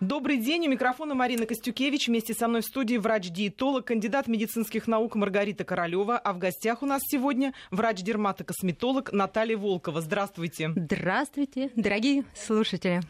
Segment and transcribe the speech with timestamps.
[0.00, 0.66] Добрый день.
[0.66, 2.08] У микрофона Марина Костюкевич.
[2.08, 6.18] Вместе со мной в студии врач-диетолог, кандидат медицинских наук Маргарита Королева.
[6.18, 10.02] А в гостях у нас сегодня врач-дерматокосметолог Наталья Волкова.
[10.02, 10.70] Здравствуйте.
[10.76, 13.00] Здравствуйте, дорогие слушатели.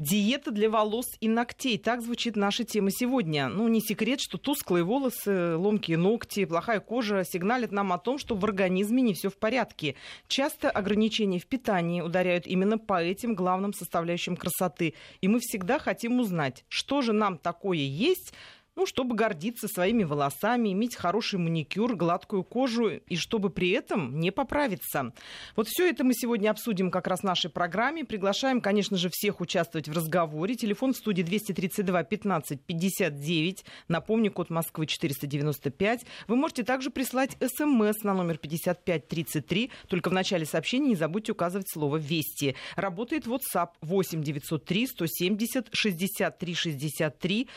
[0.00, 1.76] Диета для волос и ногтей.
[1.76, 3.48] Так звучит наша тема сегодня.
[3.48, 8.34] Ну, не секрет, что тусклые волосы, ломкие ногти, плохая кожа сигналят нам о том, что
[8.34, 9.96] в организме не все в порядке.
[10.26, 14.94] Часто ограничения в питании ударяют именно по этим главным составляющим красоты.
[15.20, 18.32] И мы всегда хотим узнать, что же нам такое есть,
[18.76, 24.30] ну, чтобы гордиться своими волосами, иметь хороший маникюр, гладкую кожу, и чтобы при этом не
[24.30, 25.12] поправиться.
[25.56, 28.04] Вот все это мы сегодня обсудим как раз в нашей программе.
[28.04, 30.54] Приглашаем, конечно же, всех участвовать в разговоре.
[30.54, 33.64] Телефон в студии 232 15 59.
[33.88, 36.04] Напомню, код Москвы 495.
[36.28, 39.70] Вы можете также прислать смс на номер 5533.
[39.88, 42.54] Только в начале сообщения не забудьте указывать слово «Вести».
[42.76, 47.48] Работает WhatsApp 8 903 170 63 63.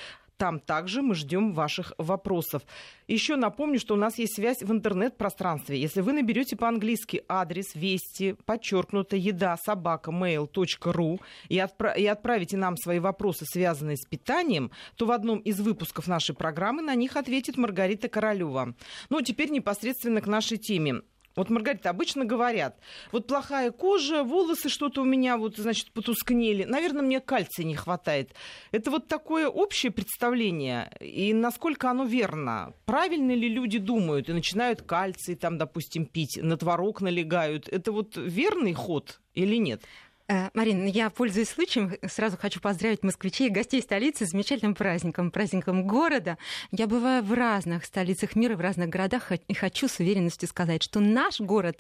[0.43, 2.63] Там также мы ждем ваших вопросов.
[3.07, 5.79] Еще напомню, что у нас есть связь в интернет-пространстве.
[5.79, 12.76] Если вы наберете по-английски адрес вести, подчеркнуто, еда, собака, mail.ru и, отпра- и отправите нам
[12.76, 17.55] свои вопросы, связанные с питанием, то в одном из выпусков нашей программы на них ответит
[17.55, 18.75] Маргарита Королева.
[19.09, 21.03] Ну, теперь непосредственно к нашей теме.
[21.35, 22.77] Вот, Маргарита, обычно говорят,
[23.12, 26.63] вот плохая кожа, волосы что-то у меня вот, значит, потускнели.
[26.63, 28.34] Наверное, мне кальция не хватает.
[28.71, 30.91] Это вот такое общее представление.
[30.99, 32.73] И насколько оно верно?
[32.85, 37.68] Правильно ли люди думают и начинают кальций, там, допустим, пить, на творог налегают?
[37.68, 39.81] Это вот верный ход или нет?
[40.29, 45.32] Э, Марина, я, пользуясь случаем, сразу хочу поздравить москвичей и гостей столицы с замечательным праздником,
[45.32, 46.38] праздником города.
[46.71, 51.02] Я бываю в разных столицах мира, в разных городах, и хочу с уверенностью сказать, что
[51.02, 51.80] наш город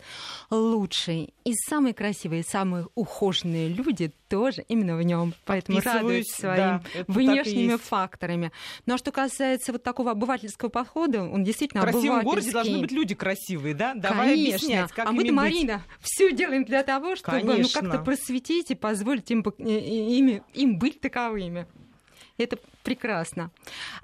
[0.49, 5.35] лучший, и самые красивые, самые ухоженные люди тоже именно в нем.
[5.45, 8.51] Поэтому радуюсь своим да, внешними факторами.
[8.87, 12.91] Ну а что касается вот такого обывательского подхода, он действительно В красивом городе должны быть
[12.91, 13.93] люди красивые, да?
[13.93, 14.55] Давай Конечно.
[14.55, 15.31] объяснять, как А мы-то.
[15.33, 20.19] Марина, все делаем для того, чтобы ну, как-то просветить и позволить им, пок- и- и-
[20.19, 21.67] ими- им быть таковыми.
[22.43, 23.51] Это прекрасно.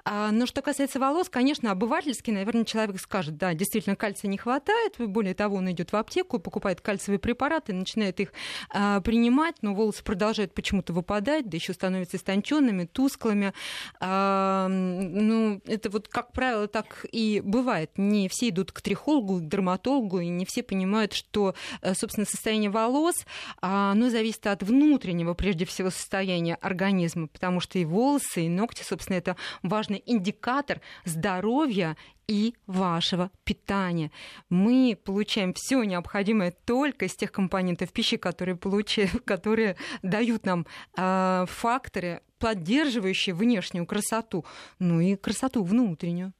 [0.04, 4.94] А, но что касается волос, конечно, обывательски, наверное, человек скажет, да, действительно, кальция не хватает.
[4.98, 8.32] Более того, он идет в аптеку, покупает кальциевые препараты, начинает их
[8.70, 13.52] а, принимать, но волосы продолжают почему-то выпадать, да еще становятся истонченными, тусклыми.
[14.00, 17.90] А, ну, это вот, как правило, так и бывает.
[17.96, 22.70] Не все идут к трихологу, к дерматологу, и не все понимают, что, э, собственно, состояние
[22.70, 23.26] волос,
[23.60, 28.82] а, оно зависит от внутреннего, прежде всего, состояния организма, потому что и волосы, и ногти,
[28.82, 31.96] собственно, это важный индикатор здоровья
[32.28, 34.12] и вашего питания.
[34.50, 41.46] Мы получаем все необходимое только из тех компонентов пищи, которые, получи, которые дают нам э,
[41.48, 44.44] факторы, поддерживающие внешнюю красоту,
[44.78, 46.32] ну и красоту внутреннюю.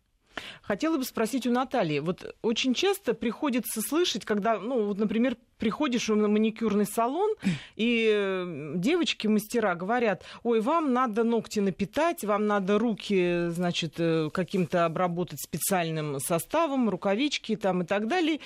[0.62, 1.98] Хотела бы спросить у Натальи.
[1.98, 7.34] Вот очень часто приходится слышать, когда, ну, вот, например, приходишь на маникюрный салон,
[7.76, 14.86] и э, девочки-мастера говорят, ой, вам надо ногти напитать, вам надо руки, значит, э, каким-то
[14.86, 18.40] обработать специальным составом, рукавички там и так далее.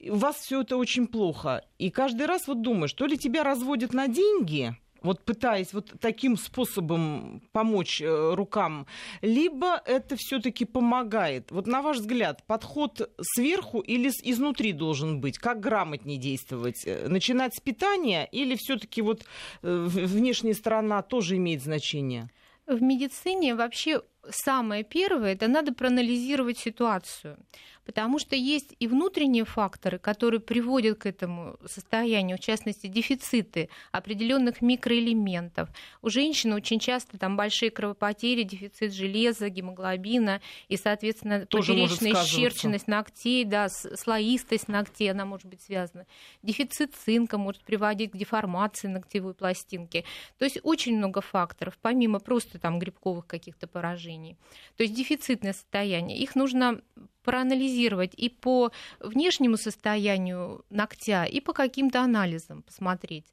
[0.00, 1.64] У вас все это очень плохо.
[1.78, 6.36] И каждый раз вот думаешь, то ли тебя разводят на деньги, вот пытаясь вот таким
[6.36, 8.86] способом помочь э, рукам,
[9.22, 11.52] либо это все-таки помогает.
[11.52, 15.38] Вот на ваш взгляд, подход сверху или изнутри должен быть?
[15.38, 16.82] Как грамотнее действовать?
[16.86, 19.24] Э, Начинать с питания или все-таки вот
[19.62, 22.30] э, внешняя сторона тоже имеет значение?
[22.66, 24.00] В медицине вообще
[24.30, 27.36] самое первое, это надо проанализировать ситуацию.
[27.84, 34.62] Потому что есть и внутренние факторы, которые приводят к этому состоянию, в частности, дефициты определенных
[34.62, 35.68] микроэлементов.
[36.00, 42.88] У женщины очень часто там большие кровопотери, дефицит железа, гемоглобина и, соответственно, Тоже поперечная исчерченность
[42.88, 46.06] ногтей, да, слоистость ногтей, она может быть связана.
[46.42, 50.04] Дефицит цинка может приводить к деформации ногтевой пластинки.
[50.38, 54.36] То есть очень много факторов, помимо просто там грибковых каких-то поражений.
[54.76, 56.18] То есть дефицитное состояние.
[56.18, 56.80] Их нужно
[57.24, 63.26] проанализировать и по внешнему состоянию ногтя, и по каким-то анализам посмотреть.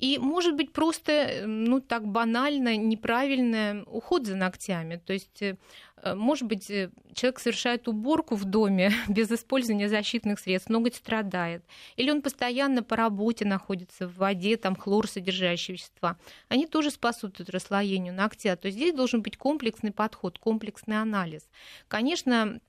[0.00, 5.02] И, может быть, просто, э, ну, так банально, неправильный уход за ногтями.
[5.04, 5.56] То есть, э,
[5.96, 6.66] э, может быть,
[7.14, 11.64] человек совершает уборку в доме без использования защитных средств, ноготь страдает.
[11.96, 16.16] Или он постоянно по работе находится в воде, там хлор содержащие вещества.
[16.48, 18.54] Они тоже способствуют расслоению ногтя.
[18.54, 21.48] То есть здесь должен быть комплексный подход, комплексный анализ.
[21.88, 22.60] Конечно,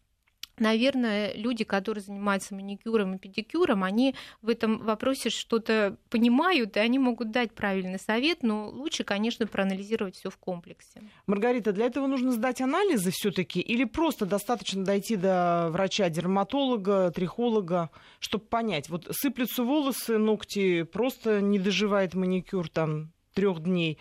[0.59, 6.99] наверное, люди, которые занимаются маникюром и педикюром, они в этом вопросе что-то понимают, и они
[6.99, 11.01] могут дать правильный совет, но лучше, конечно, проанализировать все в комплексе.
[11.27, 17.89] Маргарита, для этого нужно сдать анализы все-таки или просто достаточно дойти до врача-дерматолога, трихолога,
[18.19, 23.99] чтобы понять, вот сыплются волосы, ногти, просто не доживает маникюр там трех дней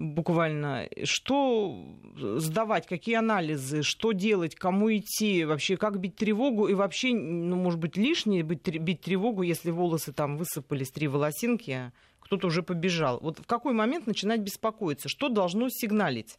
[0.00, 0.88] буквально.
[1.04, 1.84] Что
[2.16, 7.78] сдавать, какие анализы, что делать, кому идти, вообще как бить тревогу и вообще, ну, может
[7.78, 8.62] быть, лишнее бить,
[9.02, 13.20] тревогу, если волосы там высыпались, три волосинки, а кто-то уже побежал.
[13.20, 15.08] Вот в какой момент начинать беспокоиться?
[15.08, 16.38] Что должно сигналить?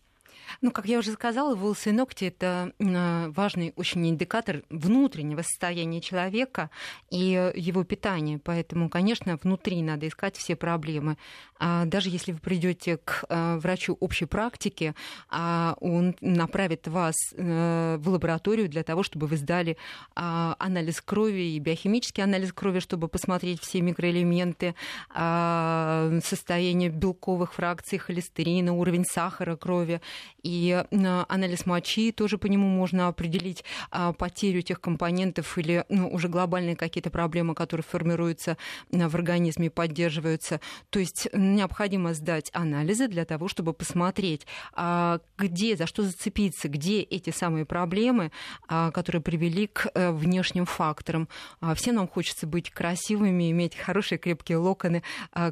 [0.59, 6.69] Ну, как я уже сказала, волосы и ногти это важный очень индикатор внутреннего состояния человека
[7.09, 8.39] и его питания.
[8.43, 11.17] Поэтому, конечно, внутри надо искать все проблемы.
[11.59, 14.95] А даже если вы придете к а, врачу общей практики,
[15.29, 19.77] а он направит вас э, в лабораторию для того, чтобы вы сдали
[20.15, 24.75] анализ крови и биохимический анализ крови, чтобы посмотреть все микроэлементы,
[25.09, 30.01] состояние белковых фракций, холестерина, уровень сахара крови
[30.43, 36.27] и анализ мочи тоже по нему можно определить а, потерю тех компонентов или ну, уже
[36.27, 38.57] глобальные какие-то проблемы, которые формируются
[38.89, 40.59] в организме поддерживаются.
[40.89, 47.01] То есть необходимо сдать анализы для того, чтобы посмотреть, а, где, за что зацепиться, где
[47.01, 48.31] эти самые проблемы,
[48.67, 51.27] а, которые привели к э, внешним факторам.
[51.75, 55.03] Всем нам хочется быть красивыми, иметь хорошие крепкие локоны,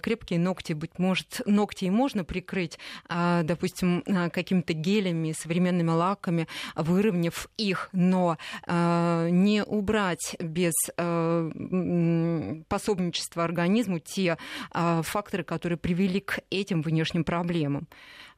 [0.01, 2.77] крепкие ногти, быть может, ногти и можно прикрыть,
[3.07, 8.37] допустим, каким-то гелями, современными лаками, выровняв их, но
[8.67, 14.37] э, не убрать без э, пособничества организму те
[14.73, 17.87] э, факторы, которые привели к этим внешним проблемам.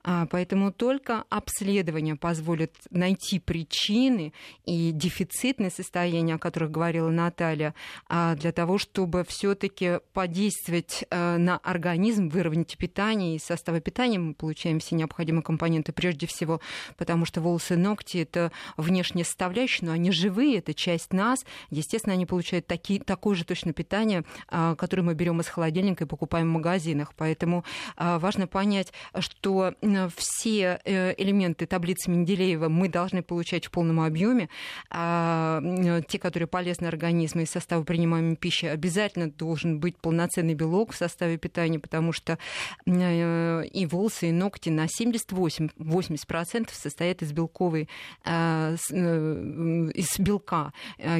[0.03, 4.33] А, поэтому только обследование позволит найти причины
[4.65, 7.75] и дефицитные состояния, о которых говорила Наталья,
[8.07, 14.19] а, для того, чтобы все-таки подействовать э, на организм, выровнять питание и составы питания.
[14.19, 16.62] Мы получаем все необходимые компоненты прежде всего,
[16.98, 21.45] потому что волосы ногти— это внешняя составляющая, но они живые, это часть нас.
[21.69, 26.07] Естественно, они получают такие, такое же точно питание, а, которое мы берем из холодильника и
[26.07, 27.13] покупаем в магазинах.
[27.15, 27.63] Поэтому
[27.98, 29.74] важно понять, что
[30.16, 34.50] все э, элементы таблицы Менделеева мы должны получать в полном объеме.
[34.90, 35.62] А
[36.08, 41.38] те, которые полезны организму из состава принимаемой пищи, обязательно должен быть полноценный белок в составе
[41.38, 42.38] питания, потому что
[42.86, 47.88] э, и волосы, и ногти на 78-80% состоят из белковой,
[48.26, 50.74] э, из белка.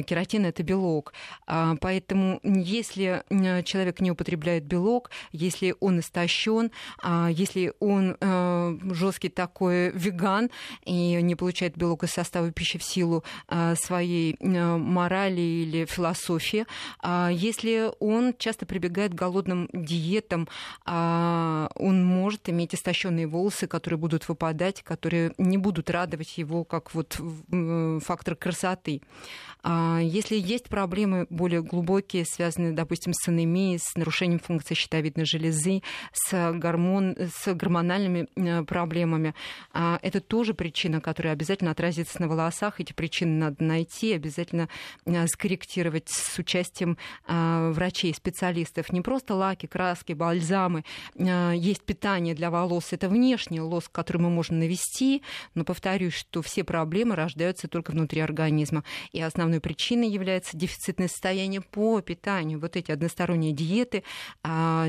[0.06, 1.12] Кератин— это белок.
[1.46, 3.24] А, поэтому если
[3.64, 6.70] человек не употребляет белок, если он истощен,
[7.02, 8.16] а, если он
[8.92, 10.50] жесткий такой веган
[10.84, 16.66] и не получает белок из состава пищи в силу а, своей а, морали или философии.
[17.00, 20.48] А если он часто прибегает к голодным диетам,
[20.84, 27.18] он может иметь истощенные волосы, которые будут выпадать, которые не будут радовать его как вот
[28.04, 29.00] фактор красоты.
[29.64, 35.82] Если есть проблемы более глубокие, связанные, допустим, с анемией, с нарушением функции щитовидной железы,
[36.12, 38.28] с, гормон, с гормональными
[38.66, 39.34] проблемами.
[39.72, 42.80] А, это тоже причина, которая обязательно отразится на волосах.
[42.80, 44.68] Эти причины надо найти, обязательно
[45.06, 48.92] а, скорректировать с участием а, врачей, специалистов.
[48.92, 50.84] Не просто лаки, краски, бальзамы.
[51.16, 52.92] Есть питание для волос.
[52.92, 55.22] Это внешний лоск, который мы можем навести,
[55.54, 58.84] но повторюсь, что все проблемы рождаются только внутри организма.
[59.12, 62.60] И основной причиной является дефицитное состояние по питанию.
[62.60, 64.04] Вот эти односторонние диеты,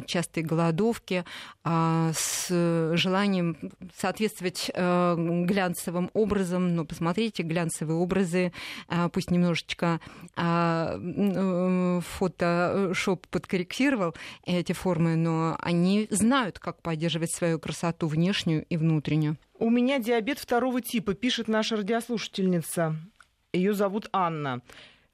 [0.06, 1.26] частые голодовки
[1.64, 2.48] с
[2.96, 3.53] желанием
[3.96, 8.52] соответствовать э, глянцевым образом, но посмотрите, глянцевые образы,
[8.90, 10.00] э, пусть немножечко
[10.36, 19.38] э, фотошоп подкорректировал эти формы, но они знают, как поддерживать свою красоту внешнюю и внутреннюю.
[19.60, 22.96] У меня диабет второго типа, пишет наша радиослушательница.
[23.54, 24.62] Ее зовут Анна.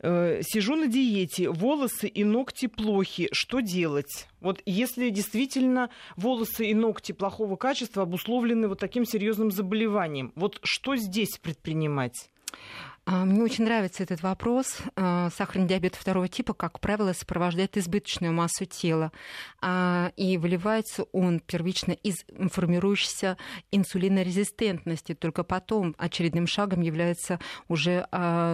[0.02, 4.28] Э, сижу на диете, волосы и ногти плохи, что делать?
[4.40, 10.96] Вот если действительно волосы и ногти плохого качества обусловлены вот таким серьезным заболеванием, вот что
[10.96, 12.30] здесь предпринимать?
[13.12, 14.78] А, мне очень нравится этот вопрос.
[14.96, 19.12] А, сахарный диабет второго типа, как правило, сопровождает избыточную массу тела.
[19.62, 22.18] А, и выливается он первично из
[22.52, 23.38] формирующейся
[23.72, 25.16] инсулинорезистентности.
[25.16, 28.06] Только потом очередным шагом является уже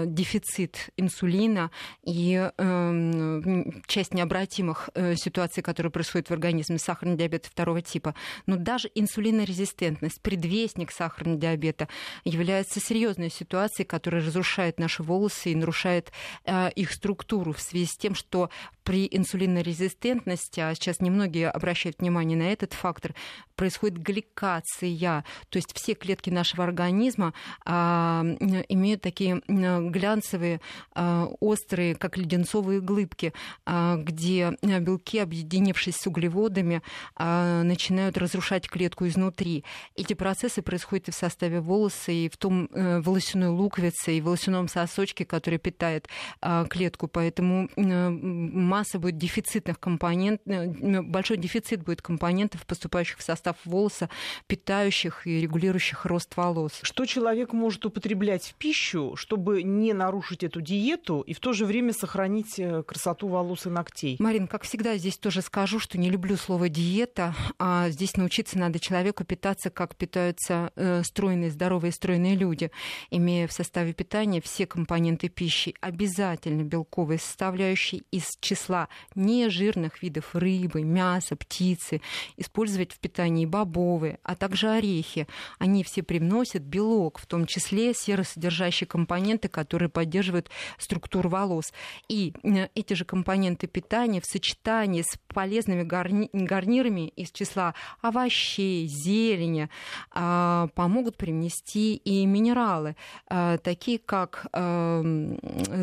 [0.05, 1.69] дефицит инсулина
[2.03, 8.15] и эм, часть необратимых э, ситуаций, которые происходят в организме сахарный диабет второго типа.
[8.45, 11.89] Но даже инсулинорезистентность, предвестник сахарного диабета,
[12.23, 14.44] является серьезной ситуацией, которая разрушает
[14.77, 16.11] наши волосы и нарушает
[16.45, 18.49] э, их структуру в связи с тем, что
[18.83, 23.15] при инсулинорезистентности, а сейчас немногие обращают внимание на этот фактор,
[23.55, 27.33] происходит гликация, то есть все клетки нашего организма
[27.65, 28.23] а,
[28.69, 30.61] имеют такие глянцевые,
[30.93, 33.33] а, острые, как леденцовые глыбки,
[33.65, 36.83] а, где белки, объединившись с углеводами,
[37.15, 39.63] а, начинают разрушать клетку изнутри.
[39.95, 44.29] Эти процессы происходят и в составе волоса, и в том э, волосяной луковице, и в
[44.35, 46.07] волосяном сосочке, который питает
[46.41, 47.07] а, клетку.
[47.07, 54.09] Поэтому масса будет дефицитных компонентов, э, большой дефицит будет компонентов, поступающих в состав волоса,
[54.47, 56.79] питающих и регулирующих рост волос.
[56.81, 61.65] Что человек может употреблять в пищу, чтобы не нарушить эту диету и в то же
[61.65, 64.17] время сохранить э, красоту волос и ногтей?
[64.19, 68.79] Марин, как всегда, здесь тоже скажу, что не люблю слово диета, а здесь научиться надо
[68.79, 72.71] человеку питаться, как питаются э, стройные, здоровые, стройные люди,
[73.11, 80.83] имея в составе питания все компоненты пищи, обязательно белковые составляющие из числа нежирных видов рыбы,
[80.83, 82.01] мяса, птицы,
[82.37, 85.27] использовать в питании бобовые, а также орехи.
[85.59, 91.73] Они все привносят белок, в том числе серосодержащие компоненты, которые поддерживают структуру волос.
[92.07, 98.87] И э, эти же компоненты питания в сочетании с полезными гарни- гарнирами из числа овощей,
[98.87, 99.69] зелени
[100.11, 102.95] а, помогут привнести и минералы,
[103.27, 105.37] а, такие как эм,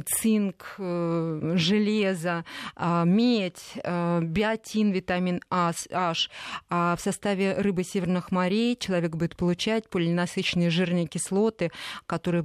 [0.07, 2.45] цинк, э, железо,
[2.76, 5.88] а, медь, э, биотин, витамин H.
[6.71, 11.71] А в составе рыбы северных морей человек будет получать полинасыщенные жирные кислоты,
[12.07, 12.45] которые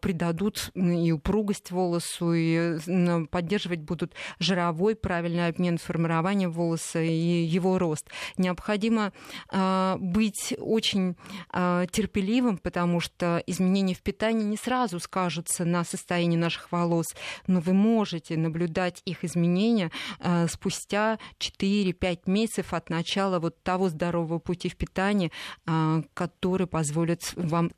[0.00, 2.78] придадут и упругость волосу, и
[3.30, 8.08] поддерживать будут жировой правильный обмен формирования волоса и его рост.
[8.36, 9.12] Необходимо
[9.48, 11.16] а, быть очень
[11.50, 17.06] а, терпеливым, потому что изменения в питании не сразу скажутся на состоянии наших волос,
[17.48, 24.38] но вы можете наблюдать их изменения а, спустя 4-5 месяцев от начала вот того здорового
[24.38, 25.32] пути в питании,
[26.14, 27.70] который позволит вам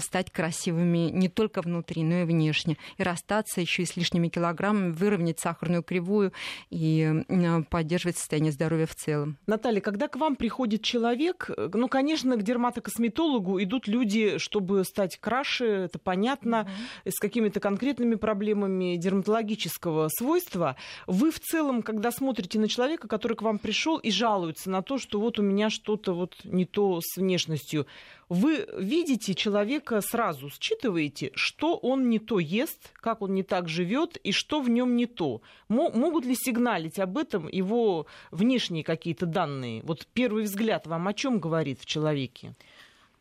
[0.00, 4.92] стать красивыми не только внутри, но и внешне, и расстаться еще и с лишними килограммами,
[4.92, 6.32] выровнять сахарную кривую
[6.70, 7.24] и
[7.68, 9.36] поддерживать состояние здоровья в целом.
[9.46, 15.64] Наталья, когда к вам приходит человек, ну, конечно, к дерматокосметологу идут люди, чтобы стать краше,
[15.66, 17.10] это понятно, mm-hmm.
[17.10, 20.76] с какими-то конкретными проблемами дерматологического свойства.
[21.06, 24.98] Вы в целом, когда смотрите на человека, который к вам пришел и жалуется на то,
[24.98, 27.86] что вот у меня что-то вот не то с внешностью,
[28.28, 34.16] вы видите человека сразу, считываете, что он не то ест, как он не так живет
[34.16, 35.42] и что в нем не то.
[35.68, 39.82] Могут ли сигналить об этом его внешние какие-то данные?
[39.84, 42.54] Вот первый взгляд вам о чем говорит в человеке?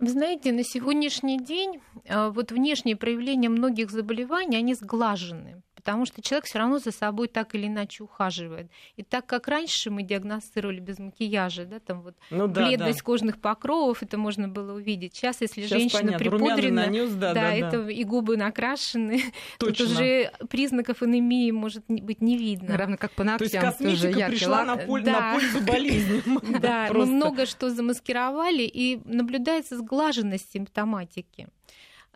[0.03, 1.79] Вы знаете, на сегодняшний день
[2.09, 7.27] а, вот внешние проявления многих заболеваний, они сглажены потому что человек все равно за собой
[7.27, 8.71] так или иначе ухаживает.
[8.95, 13.03] И так как раньше мы диагностировали без макияжа, да, там вот ну, да, бледность да.
[13.03, 15.13] кожных покровов, это можно было увидеть.
[15.13, 16.19] Сейчас, если Сейчас женщина понятно.
[16.19, 17.91] припудрена, нанес, да, да, да, это да.
[17.91, 19.23] и губы накрашены,
[19.59, 22.77] тут уже признаков анемии может быть не видно.
[22.77, 23.49] Равно как по ногтям.
[23.49, 25.19] То есть косметика пришла на, пользу, да.
[25.19, 26.23] на пользу болезни.
[26.63, 31.47] Да, мы много что замаскировали, и наблюдается сглаженность симптоматики.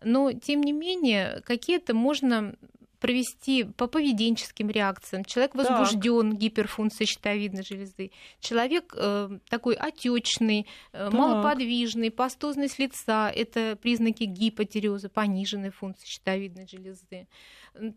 [0.03, 2.55] Но, тем не менее, какие-то можно
[2.99, 5.23] провести по поведенческим реакциям.
[5.23, 8.11] Человек возбужден гиперфункцией щитовидной железы.
[8.39, 13.29] Человек э, такой отечный, э, малоподвижный, пастозность лица.
[13.29, 17.27] Это признаки гипотереоза, пониженной функции щитовидной железы.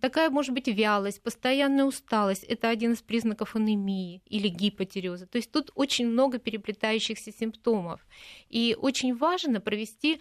[0.01, 2.45] Такая может быть вялость, постоянная усталость.
[2.45, 5.27] Это один из признаков анемии или гипотереоза.
[5.27, 8.07] То есть тут очень много переплетающихся симптомов.
[8.49, 10.21] И очень важно провести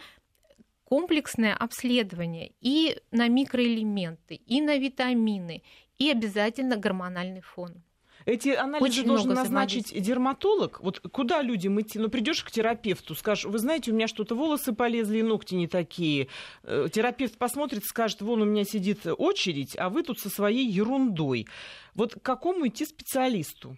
[0.90, 5.62] комплексное обследование и на микроэлементы, и на витамины,
[5.98, 7.84] и обязательно гормональный фон.
[8.26, 10.80] Эти анализы Очень должен назначить дерматолог.
[10.82, 12.00] Вот куда людям идти?
[12.00, 16.26] Ну, придешь к терапевту, скажешь, вы знаете, у меня что-то волосы полезли, ногти не такие.
[16.64, 21.46] Э, терапевт посмотрит, скажет, вон у меня сидит очередь, а вы тут со своей ерундой.
[21.94, 23.76] Вот к какому идти специалисту?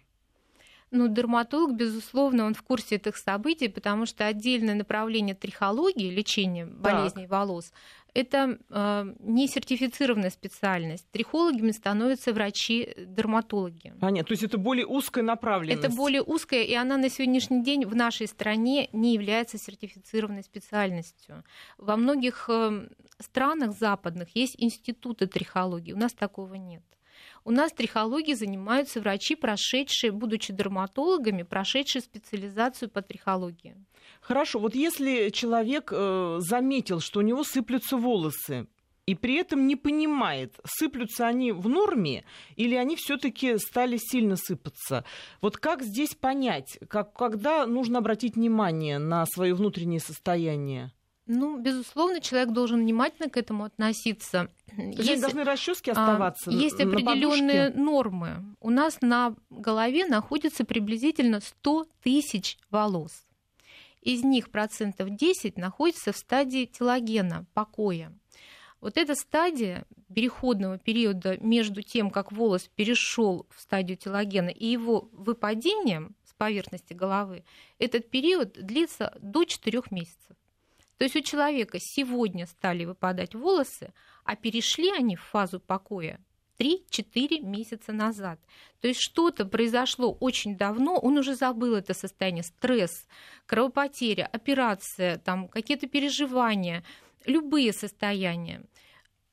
[0.95, 7.23] Ну, дерматолог, безусловно, он в курсе этих событий, потому что отдельное направление трихологии, лечения болезней
[7.23, 7.31] так.
[7.31, 7.73] волос,
[8.13, 11.11] это э, не сертифицированная специальность.
[11.11, 13.95] Трихологами становятся врачи-дерматологи.
[14.01, 14.29] Понятно.
[14.29, 15.83] То есть это более узкая направленность.
[15.83, 21.43] Это более узкая, и она на сегодняшний день в нашей стране не является сертифицированной специальностью.
[21.79, 25.93] Во многих э, странах западных есть институты трихологии.
[25.93, 26.83] У нас такого нет.
[27.45, 33.77] У нас трихологией занимаются врачи, прошедшие, будучи дерматологами, прошедшие специализацию по трихологии.
[34.21, 38.67] Хорошо, вот если человек э, заметил, что у него сыплются волосы,
[39.07, 45.05] и при этом не понимает, сыплются они в норме или они все-таки стали сильно сыпаться.
[45.41, 50.93] Вот как здесь понять, как, когда нужно обратить внимание на свое внутреннее состояние?
[51.35, 54.51] Ну, безусловно, человек должен внимательно к этому относиться.
[54.77, 56.51] есть, должны расчески а, оставаться.
[56.51, 58.45] А, есть определенные нормы.
[58.61, 63.25] У нас на голове находится приблизительно 100 тысяч волос.
[64.03, 68.13] Из них процентов 10 находится в стадии телогена, покоя.
[68.83, 75.09] Вот эта стадия переходного периода между тем, как волос перешел в стадию телогена и его
[75.13, 77.45] выпадением с поверхности головы,
[77.79, 80.37] этот период длится до 4 месяцев.
[80.99, 83.93] То есть у человека сегодня стали выпадать волосы,
[84.25, 86.21] а перешли они в фазу покоя
[86.59, 88.39] 3-4 месяца назад.
[88.81, 93.09] То есть что-то произошло очень давно, он уже забыл это состояние, стресс,
[93.47, 96.85] кровопотеря, операция, там какие-то переживания,
[97.27, 98.63] любые состояния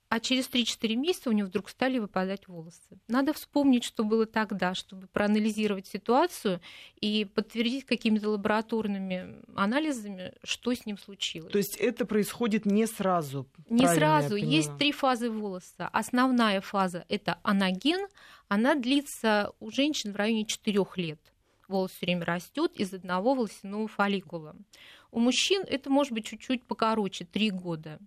[0.10, 3.00] а через 3-4 месяца у него вдруг стали выпадать волосы.
[3.08, 6.62] Надо вспомнить, что было тогда, чтобы проанализировать ситуацию
[7.00, 11.52] и подтвердить какими-то лабораторными анализами, что с ним случилось.
[11.52, 13.48] То есть это происходит не сразу?
[13.70, 14.36] Не сразу.
[14.36, 15.88] Есть три фазы волоса.
[15.88, 18.08] Основная фаза– это анаген.
[18.48, 21.20] Она длится у женщин в районе 4 лет.
[21.68, 24.56] Волос все время растет из одного волосяного фолликула.
[25.12, 28.00] У мужчин это может быть чуть-чуть покороче, 3 года.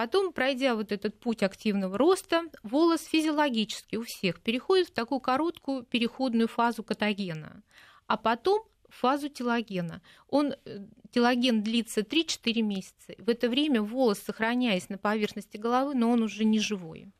[0.00, 5.82] Потом, пройдя вот этот путь активного роста, волос физиологически у всех переходит в такую короткую
[5.82, 7.62] переходную фазу катагена,
[8.06, 10.00] а потом фазу телогена.
[10.28, 13.14] Он, э, телоген длится 3-4 месяца.
[13.18, 17.12] В это время волос, сохраняясь на поверхности головы, но он уже не живой.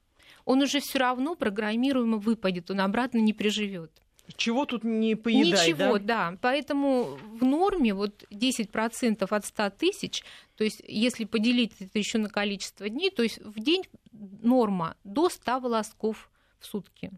[0.46, 3.92] Он уже все равно программируемо выпадет, он обратно не приживет.
[4.36, 6.30] Чего тут не поедай, Ничего, да?
[6.30, 6.38] да.
[6.40, 10.22] Поэтому в норме вот 10% от 100 тысяч,
[10.56, 15.28] то есть если поделить это еще на количество дней, то есть в день норма до
[15.28, 17.10] 100 волосков в сутки.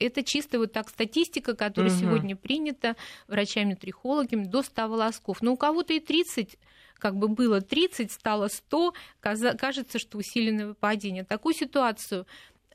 [0.00, 2.00] Это чисто вот так статистика, которая угу.
[2.00, 2.96] сегодня принята
[3.28, 5.40] врачами-трихологами, до 100 волосков.
[5.40, 6.58] Но у кого-то и 30
[6.98, 11.24] как бы было 30, стало 100, кажется, что усиленное выпадение.
[11.24, 12.26] Такую ситуацию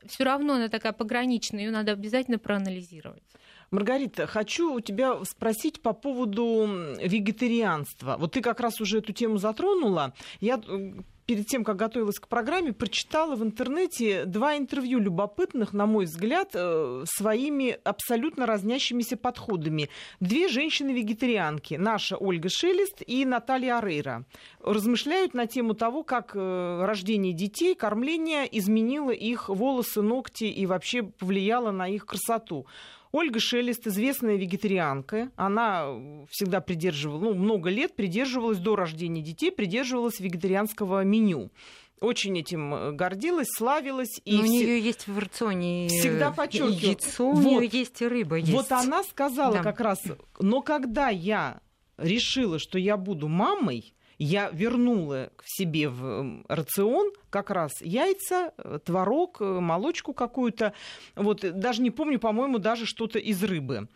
[0.06, 3.22] все равно она такая пограничная, ее надо обязательно проанализировать.
[3.70, 6.68] Маргарита, хочу у тебя спросить по поводу
[7.00, 8.16] вегетарианства.
[8.18, 10.12] Вот ты как раз уже эту тему затронула.
[10.40, 10.92] Я э,
[11.30, 16.50] перед тем, как готовилась к программе, прочитала в интернете два интервью любопытных, на мой взгляд,
[16.54, 19.88] э, своими абсолютно разнящимися подходами.
[20.18, 24.24] Две женщины-вегетарианки, наша Ольга Шелест и Наталья Арейра,
[24.64, 31.04] размышляют на тему того, как э, рождение детей, кормление изменило их волосы, ногти и вообще
[31.04, 32.66] повлияло на их красоту.
[33.12, 35.86] Ольга Шелест, известная вегетарианка, она
[36.30, 41.50] всегда придерживалась, ну, много лет придерживалась до рождения детей, придерживалась вегетарианского меню
[42.00, 44.20] очень этим э, гордилась, славилась.
[44.24, 46.80] И Но у нее есть в рационе всегда подчеркиваю.
[46.80, 48.36] яйцо, вот, у нее есть и рыба.
[48.36, 48.52] Есть.
[48.52, 49.62] Вот она сказала да.
[49.62, 50.02] как раз,
[50.38, 51.60] но когда я
[51.98, 58.78] решила, что я буду мамой, я вернула к себе в рацион как раз яйца, э,
[58.84, 60.74] творог, э, молочку какую-то.
[61.16, 63.88] Вот даже не помню, по-моему, даже что-то из рыбы.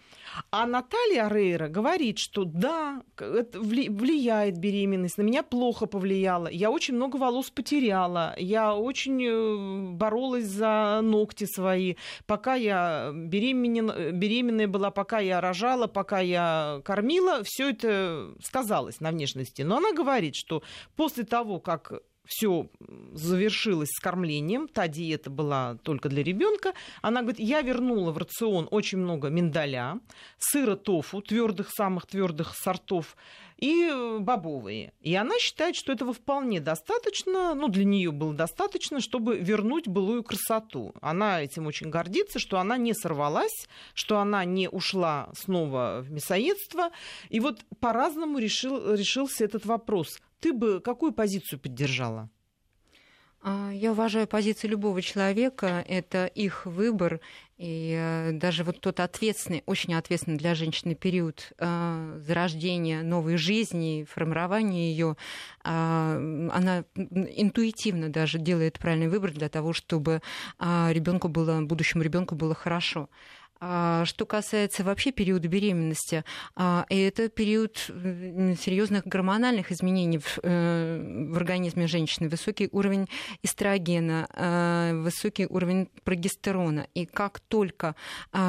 [0.51, 6.49] А Наталья Рейра говорит, что да, это влияет беременность, на меня плохо повлияло.
[6.49, 11.97] Я очень много волос потеряла, я очень э, боролась за ногти свои.
[12.27, 19.11] Пока я беременен, беременная была, пока я рожала, пока я кормила, все это сказалось на
[19.11, 19.63] внешности.
[19.63, 20.63] Но она говорит, что
[20.97, 21.93] после того, как
[22.27, 22.71] все
[23.13, 26.73] завершилось с кормлением, та диета была только для ребенка.
[27.03, 30.01] Она говорит, я вернула в рацион очень много миндаля,
[30.39, 33.17] сыра тофу, твердых, самых твердых сортов,
[33.59, 34.93] и э, бобовые.
[35.01, 40.23] И она считает, что этого вполне достаточно, ну, для нее было достаточно, чтобы вернуть былую
[40.23, 40.95] красоту.
[41.01, 46.91] Она этим очень гордится, что она не сорвалась, что она не ушла снова в мясоедство.
[47.29, 50.21] И вот по-разному решил, решился этот вопрос.
[50.41, 52.29] Ты бы какую позицию поддержала?
[53.47, 57.21] А, я уважаю позицию любого человека, это их выбор,
[57.59, 64.07] и э, даже вот тот ответственный, очень ответственный для женщины период э, зарождения новой жизни,
[64.11, 65.19] формирования ее,
[65.63, 65.69] э,
[66.55, 70.23] она интуитивно даже делает правильный выбор для того, чтобы
[70.59, 73.11] э, ребенку было, будущему ребенку было хорошо.
[73.67, 76.23] А, что касается вообще периода беременности,
[76.55, 83.09] а, это период серьезных гормональных изменений в, э, в организме женщины, высокий уровень
[83.43, 86.89] эстрогена, а, высокий уровень прогестерона.
[86.93, 87.95] И как только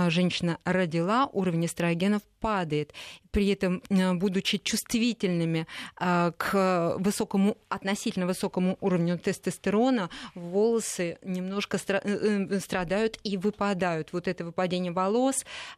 [0.07, 2.93] женщина родила, уровень эстрогенов падает.
[3.31, 3.81] При этом,
[4.19, 14.13] будучи чувствительными к высокому, относительно высокому уровню тестостерона, волосы немножко э, э, страдают и выпадают.
[14.13, 15.04] Вот это выпадение волос,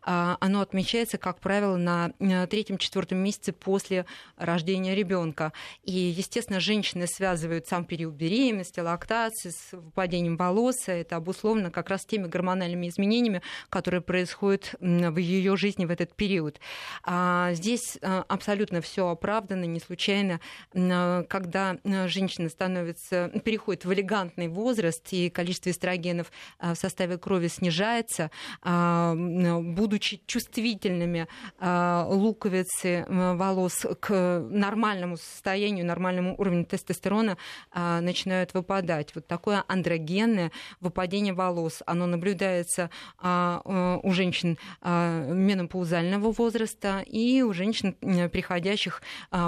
[0.01, 4.05] а, оно отмечается, как правило, на э, третьем-четвертом месяце после
[4.37, 5.53] рождения ребенка.
[5.83, 10.87] И, естественно, женщины связывают сам период беременности, лактации с выпадением волос.
[10.87, 16.59] Это обусловлено как раз теми гормональными изменениями, которые происходят в ее жизни в этот период.
[17.03, 20.39] А здесь э, абсолютно все оправдано, не случайно,
[20.73, 28.31] когда э, женщина становится, переходит в элегантный возраст и количество эстрогенов в составе крови снижается,
[28.61, 31.27] а, будучи чувствительными
[31.59, 37.37] а, луковицы волос к нормальному состоянию, нормальному уровню тестостерона
[37.73, 39.13] начинают выпадать.
[39.15, 42.89] Вот такое андрогенное выпадение волос, оно наблюдается
[43.21, 49.01] у женщин менопаузального возраста и у женщин, приходящих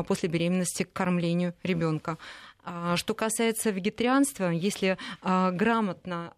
[0.07, 2.17] после беременности к кормлению ребенка.
[2.63, 6.33] А, что касается вегетарианства, если а, грамотно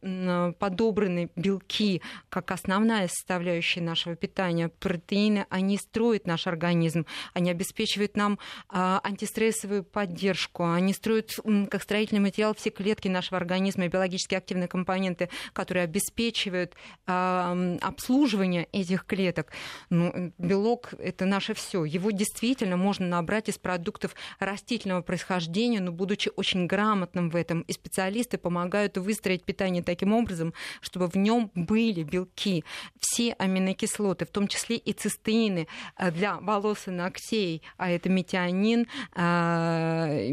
[0.59, 8.39] подобраны белки как основная составляющая нашего питания, протеины, они строят наш организм, они обеспечивают нам
[8.69, 11.37] а, антистрессовую поддержку, они строят
[11.69, 19.51] как строительный материал все клетки нашего организма, биологически активные компоненты, которые обеспечивают обслуживание этих клеток.
[19.89, 21.83] Ну, белок— это наше все.
[21.83, 27.61] Его действительно можно набрать из продуктов растительного происхождения, но будучи будучи очень грамотным в этом,
[27.61, 32.65] и специалисты помогают выстроить питание таким образом, чтобы в нем были белки,
[32.99, 38.87] все аминокислоты, в том числе и цистеины э, для волос и ногтей, а это метионин
[39.15, 40.27] э,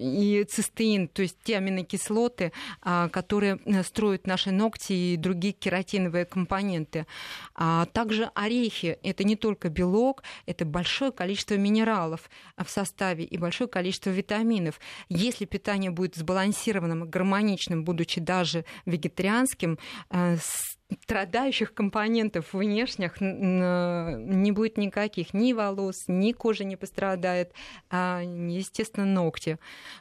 [0.00, 2.50] и цистеин, то есть те аминокислоты,
[2.84, 7.06] э, которые строят наши ногти и другие кератиновые компоненты.
[7.54, 13.68] А также орехи— это не только белок, это большое количество минералов в составе и большое
[13.68, 14.80] количество витаминов.
[15.08, 19.78] Если питание будет сбалансированным, гармоничным, будучи даже вегетарианским,
[20.10, 20.36] э,
[21.02, 25.34] страдающих компонентов внешних не будет никаких.
[25.34, 27.52] Ни волос, ни кожа не пострадает,
[27.90, 29.58] а, естественно, ногти.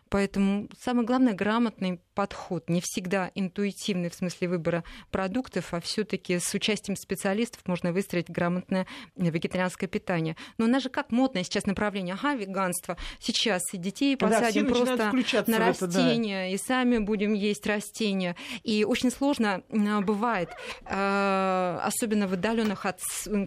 [0.10, 2.70] Поэтому самое главное грамотный подход.
[2.70, 8.30] Не всегда интуитивный в смысле выбора продуктов, а все таки с участием специалистов можно выстроить
[8.30, 10.36] грамотное вегетарианское питание.
[10.58, 12.16] Но у нас же как модное сейчас направление.
[12.16, 12.98] Ага, веганство.
[13.20, 16.48] Сейчас и детей посадим да, просто на растения, да.
[16.48, 18.36] и сами будем есть растения.
[18.64, 23.00] И очень сложно бывает Э, особенно в отдаленных от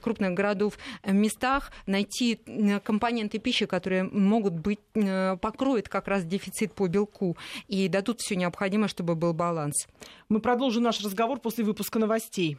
[0.02, 4.80] крупных городов э, местах, найти э, компоненты пищи, которые могут быть,
[5.40, 7.36] покроют как раз дефицит по белку
[7.68, 9.86] и дадут все необходимое, чтобы был баланс.
[10.28, 12.58] Мы продолжим наш разговор после выпуска новостей.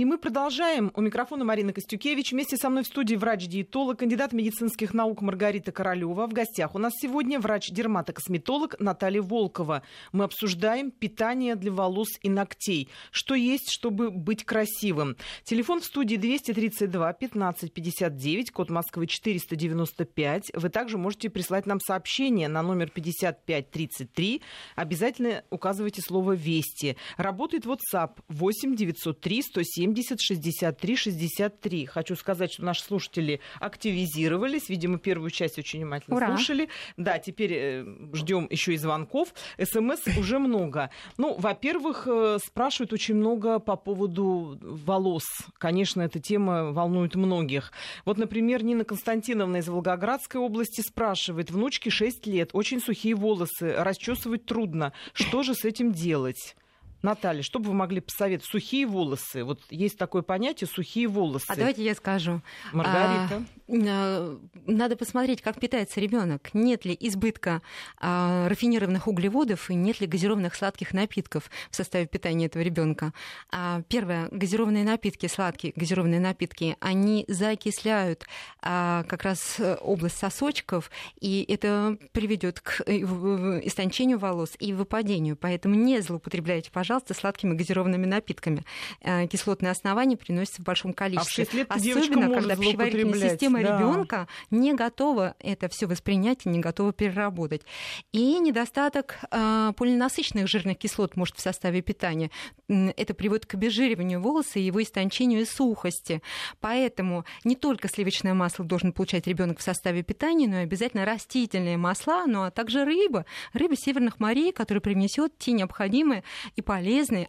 [0.00, 0.90] И мы продолжаем.
[0.94, 2.32] У микрофона Марина Костюкевич.
[2.32, 6.26] Вместе со мной в студии врач-диетолог, кандидат медицинских наук Маргарита Королева.
[6.26, 9.82] В гостях у нас сегодня врач-дерматокосметолог Наталья Волкова.
[10.12, 12.88] Мы обсуждаем питание для волос и ногтей.
[13.10, 15.18] Что есть, чтобы быть красивым.
[15.44, 20.52] Телефон в студии 232 1559, код Москвы 495.
[20.54, 24.40] Вы также можете прислать нам сообщение на номер 5533.
[24.76, 26.96] Обязательно указывайте слово «Вести».
[27.18, 31.86] Работает WhatsApp 8 903 107 70 63 63.
[31.86, 34.68] Хочу сказать, что наши слушатели активизировались.
[34.68, 36.28] Видимо, первую часть очень внимательно Ура.
[36.28, 36.68] слушали.
[36.96, 39.34] Да, теперь э, ждем еще и звонков.
[39.58, 40.90] СМС уже много.
[41.18, 45.24] Ну, во-первых, э, спрашивают очень много по поводу волос.
[45.58, 47.72] Конечно, эта тема волнует многих.
[48.04, 51.50] Вот, например, Нина Константиновна из Волгоградской области спрашивает.
[51.50, 54.92] Внучке 6 лет, очень сухие волосы, расчесывать трудно.
[55.12, 56.56] Что же с этим делать?
[57.02, 58.50] Наталья, что бы вы могли посоветовать?
[58.50, 59.44] Сухие волосы.
[59.44, 61.46] Вот есть такое понятие сухие волосы.
[61.48, 62.42] А давайте я скажу.
[62.72, 63.42] Маргарита.
[63.68, 66.50] А, надо посмотреть, как питается ребенок.
[66.52, 67.62] Нет ли избытка
[67.98, 73.12] а, рафинированных углеводов и нет ли газированных сладких напитков в составе питания этого ребенка.
[73.50, 78.26] А, первое, газированные напитки, сладкие газированные напитки, они закисляют
[78.60, 85.36] а, как раз э, область сосочков, и это приведет к э, истончению волос и выпадению.
[85.36, 88.64] Поэтому не злоупотребляйте, пожалуйста, пожалуйста, сладкими газированными напитками.
[89.02, 91.44] Э, кислотные основания приносятся в большом количестве.
[91.44, 93.78] А в 6 лет Особенно, когда пищеварительная система да.
[93.78, 97.62] ребенка не готова это все воспринять и не готова переработать.
[98.10, 102.32] И недостаток э, полиненасыщенных жирных кислот может в составе питания.
[102.68, 106.22] Это приводит к обезжириванию волоса и его истончению и сухости.
[106.58, 111.76] Поэтому не только сливочное масло должен получать ребенок в составе питания, но и обязательно растительные
[111.76, 113.26] масла, ну а также рыба.
[113.52, 116.24] Рыба северных морей, которая принесет те необходимые
[116.56, 116.79] и полезные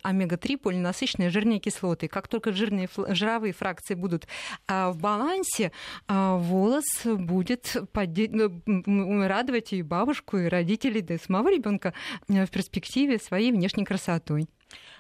[0.04, 2.08] омега-3 полиненасыщенные жирные кислоты.
[2.08, 4.28] Как только жирные жировые фракции будут
[4.68, 5.72] а, в балансе,
[6.08, 7.76] а, волос будет
[8.66, 11.94] ну, радовать и бабушку, и родителей, да и самого ребенка
[12.28, 14.48] в перспективе своей внешней красотой.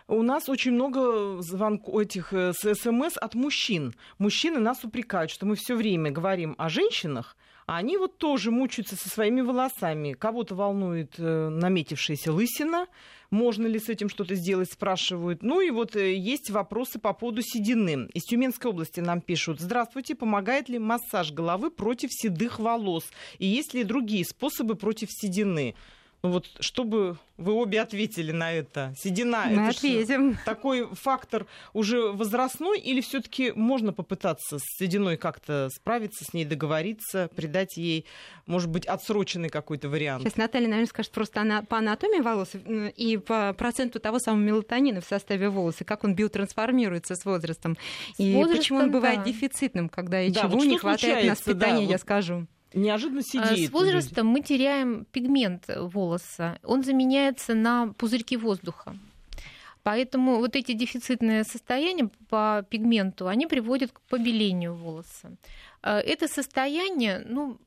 [0.07, 3.93] У нас очень много звонков этих э, СМС от мужчин.
[4.17, 7.37] Мужчины нас упрекают, что мы все время говорим о женщинах,
[7.77, 10.13] они вот тоже мучаются со своими волосами.
[10.13, 12.87] Кого-то волнует э, наметившаяся лысина,
[13.29, 15.41] можно ли с этим что-то сделать, спрашивают.
[15.41, 18.09] Ну и вот э, есть вопросы по поводу седины.
[18.13, 19.61] Из Тюменской области нам пишут.
[19.61, 23.05] Здравствуйте, помогает ли массаж головы против седых волос?
[23.39, 25.75] И есть ли другие способы против седины?
[26.23, 28.93] Ну вот, чтобы вы обе ответили на это.
[28.95, 30.37] Седина Мы это ответим.
[30.45, 37.27] такой фактор уже возрастной, или все-таки можно попытаться с сединой как-то справиться, с ней договориться,
[37.35, 38.05] придать ей,
[38.45, 40.21] может быть, отсроченный какой-то вариант?
[40.21, 42.49] Сейчас Наталья, наверное, скажет просто она, по анатомии волос
[42.95, 47.77] и по проценту того самого мелатонина в составе волоса, как он биотрансформируется с возрастом.
[48.15, 49.25] С и возрастом, почему он бывает да.
[49.25, 52.01] дефицитным, когда и Да, чего вот не что хватает на случается, да, воспитание, я вот
[52.01, 52.47] скажу.
[52.73, 53.69] Неожиданно А сидеет.
[53.69, 56.59] С возрастом мы теряем пигмент волоса.
[56.63, 58.95] Он заменяется на пузырьки воздуха.
[59.83, 65.35] Поэтому вот эти дефицитные состояния по пигменту, они приводят к побелению волоса.
[65.81, 67.57] Э, Это состояние, ну,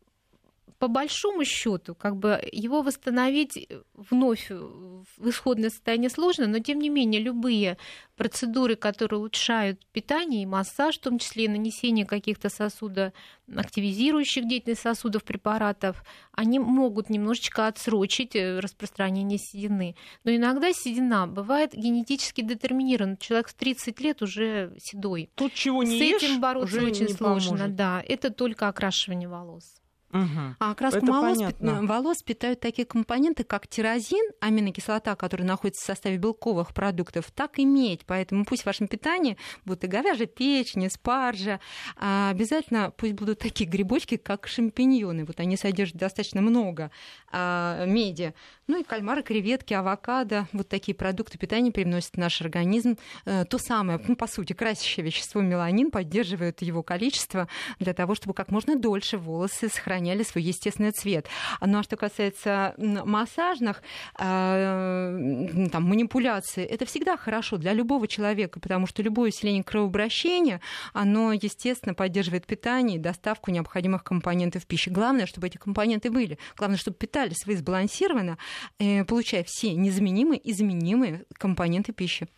[0.85, 6.91] по большому счету, как бы его восстановить вновь в исходное состояние сложно, но тем не
[6.91, 7.79] менее любые
[8.17, 15.25] процедуры, которые улучшают питание и массаж, в том числе и нанесение каких-то сосудоактивизирующих деятельность сосудов
[15.25, 19.97] препаратов, они могут немножечко отсрочить э, распространение седины.
[20.25, 23.17] Но иногда седина бывает генетически детерминирована.
[23.17, 25.31] Человек в 30 лет уже седой.
[25.35, 27.75] Тут чего не С ешь, этим бороться очень сложно, поможет.
[27.75, 28.03] да.
[28.07, 29.81] Это только окрашивание волос.
[30.15, 30.57] Мгм.
[30.61, 36.19] А окраску волос, пи- волос питают такие компоненты, как тирозин, аминокислота, которая находится в составе
[36.19, 38.07] белковых продуктов, так и медь.
[38.07, 41.59] Поэтому пусть в вашем питании будут и говяжья печень, и спаржа.
[41.97, 45.25] А обязательно пусть будут такие грибочки, как шампиньоны.
[45.25, 46.93] Вот они содержат достаточно много
[47.33, 48.35] а, меди.
[48.69, 50.47] Ну и кальмары, креветки, авокадо.
[50.53, 52.97] Вот такие продукты питания привносят в наш организм.
[53.27, 57.49] Э, То самое, ну, по сути, красящее вещество меланин поддерживает его количество
[57.81, 59.69] для того, чтобы как можно дольше волосы
[60.05, 61.27] сохраняли свой естественный цвет.
[61.61, 63.83] Ну а что касается массажных
[64.19, 70.61] э, там, манипуляций, это всегда хорошо для любого человека, потому что любое усиление кровообращения,
[70.93, 74.91] оно, естественно, поддерживает питание и доставку необходимых компонентов пищи.
[74.91, 76.39] Главное, чтобы эти компоненты были.
[76.57, 78.37] Главное, чтобы питались вы сбалансированно,
[78.79, 82.29] э, получая все незаменимые и заменимые компоненты пищи.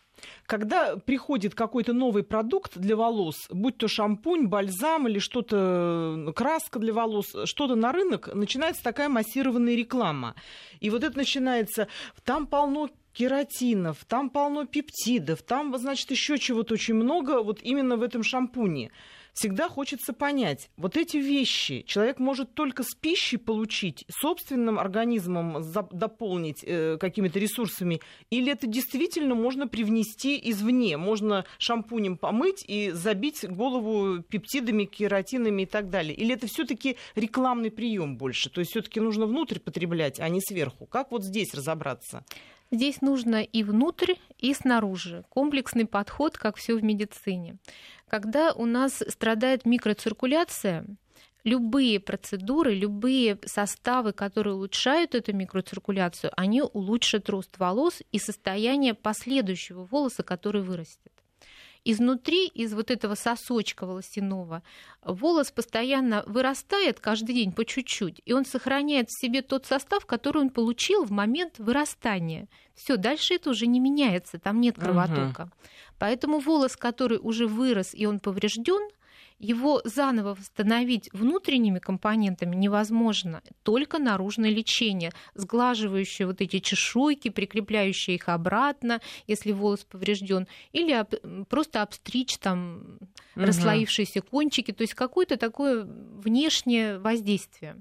[0.46, 6.78] Когда приходит какой-то новый продукт для волос, будь то шампунь, бальзам или что-то, э, краска
[6.78, 10.34] для волос, что-то на рынок, начинается такая массированная реклама.
[10.80, 11.88] И вот это начинается,
[12.24, 18.02] там полно кератинов, там полно пептидов, там, значит, еще чего-то очень много вот именно в
[18.02, 18.90] этом шампуне.
[19.38, 26.64] Всегда хочется понять, вот эти вещи человек может только с пищей получить, собственным организмом дополнить
[26.66, 34.22] э, какими-то ресурсами, или это действительно можно привнести извне, можно шампунем помыть и забить голову
[34.22, 39.26] пептидами, кератинами и так далее, или это все-таки рекламный прием больше, то есть все-таки нужно
[39.26, 40.86] внутрь потреблять, а не сверху.
[40.86, 42.24] Как вот здесь разобраться?
[42.72, 45.24] Здесь нужно и внутрь, и снаружи.
[45.28, 47.58] Комплексный подход, как все в медицине.
[48.08, 50.86] Когда у нас страдает микроциркуляция,
[51.42, 59.84] любые процедуры, любые составы, которые улучшают эту микроциркуляцию, они улучшат рост волос и состояние последующего
[59.84, 61.12] волоса, который вырастет.
[61.88, 64.64] Изнутри, из вот этого сосочка волосяного,
[65.02, 70.42] волос постоянно вырастает каждый день по чуть-чуть, и он сохраняет в себе тот состав, который
[70.42, 72.48] он получил в момент вырастания.
[72.74, 75.48] Все, дальше это уже не меняется, там нет кровотока.
[76.00, 78.90] Поэтому волос, который уже вырос и он поврежден,
[79.38, 83.42] его заново восстановить внутренними компонентами невозможно.
[83.62, 91.04] Только наружное лечение, сглаживающее вот эти чешуйки, прикрепляющее их обратно, если волос поврежден, или
[91.48, 92.98] просто обстричь там
[93.34, 93.46] Мгм.
[93.46, 97.76] расслоившиеся кончики, то есть какое-то такое внешнее воздействие.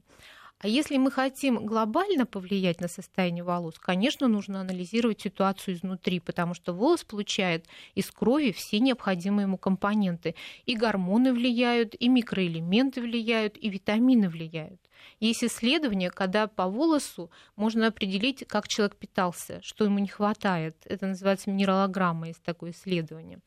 [0.66, 6.56] А если мы хотим глобально повлиять на состояние волос, конечно, нужно анализировать ситуацию изнутри, потому
[6.56, 10.34] что волос получает из крови все необходимые ему компоненты.
[10.66, 14.82] И гормоны влияют, и микроэлементы влияют, и витамины влияют.
[15.20, 20.76] Есть исследования, когда по волосу можно определить, как человек питался, что ему не хватает.
[20.86, 23.40] Это называется минералограмма, есть такое исследование.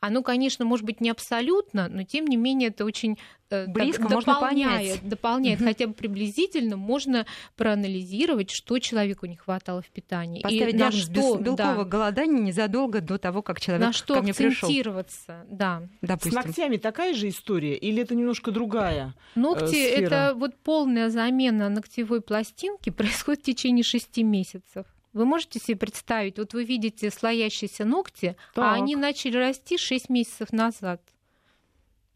[0.00, 3.18] Оно, конечно, может быть не абсолютно, но тем не менее это очень
[3.50, 5.08] э, близко так, можно дополняет, понять.
[5.08, 10.40] дополняет хотя бы приблизительно можно проанализировать, что человеку не хватало в питании.
[10.42, 14.22] Поставить и на что белковое да, голодание незадолго до того, как человек на что ко
[14.22, 15.56] мне акцентироваться, пришел.
[15.56, 15.82] да.
[16.00, 16.42] Допустим.
[16.42, 19.14] С ногтями такая же история или это немножко другая?
[19.34, 20.06] Ногти э, сфера?
[20.06, 24.86] это вот полная замена ногтевой пластинки происходит в течение шести месяцев.
[25.18, 28.64] Вы можете себе представить, вот вы видите слоящиеся ногти, а так.
[28.64, 31.02] а они начали расти 6 месяцев назад.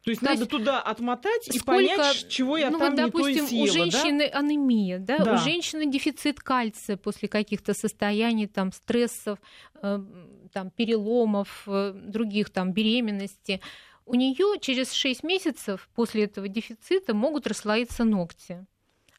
[0.05, 3.43] То есть То надо есть туда отмотать и понять, чего я ну, там вот, допустим,
[3.43, 4.39] не съела, у женщины да?
[4.39, 5.19] анемия, да?
[5.19, 9.41] да, у женщины дефицит кальция после каких-то состояний, там, стрессов,
[9.83, 10.01] э,
[10.53, 13.61] там, переломов, э, других там беременности.
[14.07, 18.65] У нее через 6 месяцев после этого дефицита могут расслоиться ногти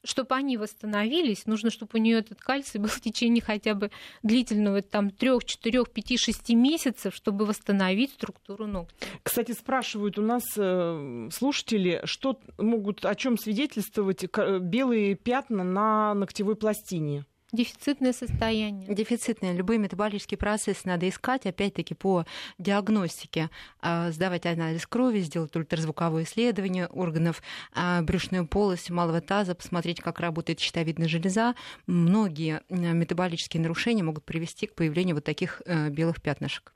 [0.04, 4.82] чтобы они восстановились, нужно, чтобы у нее этот кальций был в течение хотя бы длительного
[4.82, 8.94] там 3, 4, 5, 6 месяцев, чтобы восстановить структуру ногтя.
[9.24, 14.26] Кстати, спрашивают у нас э, слушатели, что могут, о чем свидетельствовать
[14.62, 17.26] белые пятна на ногтевой пластине?
[17.54, 18.96] Дефицитное состояние.
[18.96, 19.54] Дефицитное.
[19.54, 22.26] Любые метаболические процессы надо искать, опять-таки, по
[22.58, 23.52] диагностике.
[23.80, 30.20] А, сдавать анализ крови, сделать ультразвуковое исследование органов а, брюшной полости, малого таза, посмотреть, как
[30.20, 31.54] работает щитовидная железа.
[31.86, 36.74] Многие метаболические нарушения могут привести к появлению вот таких э, белых пятнышек.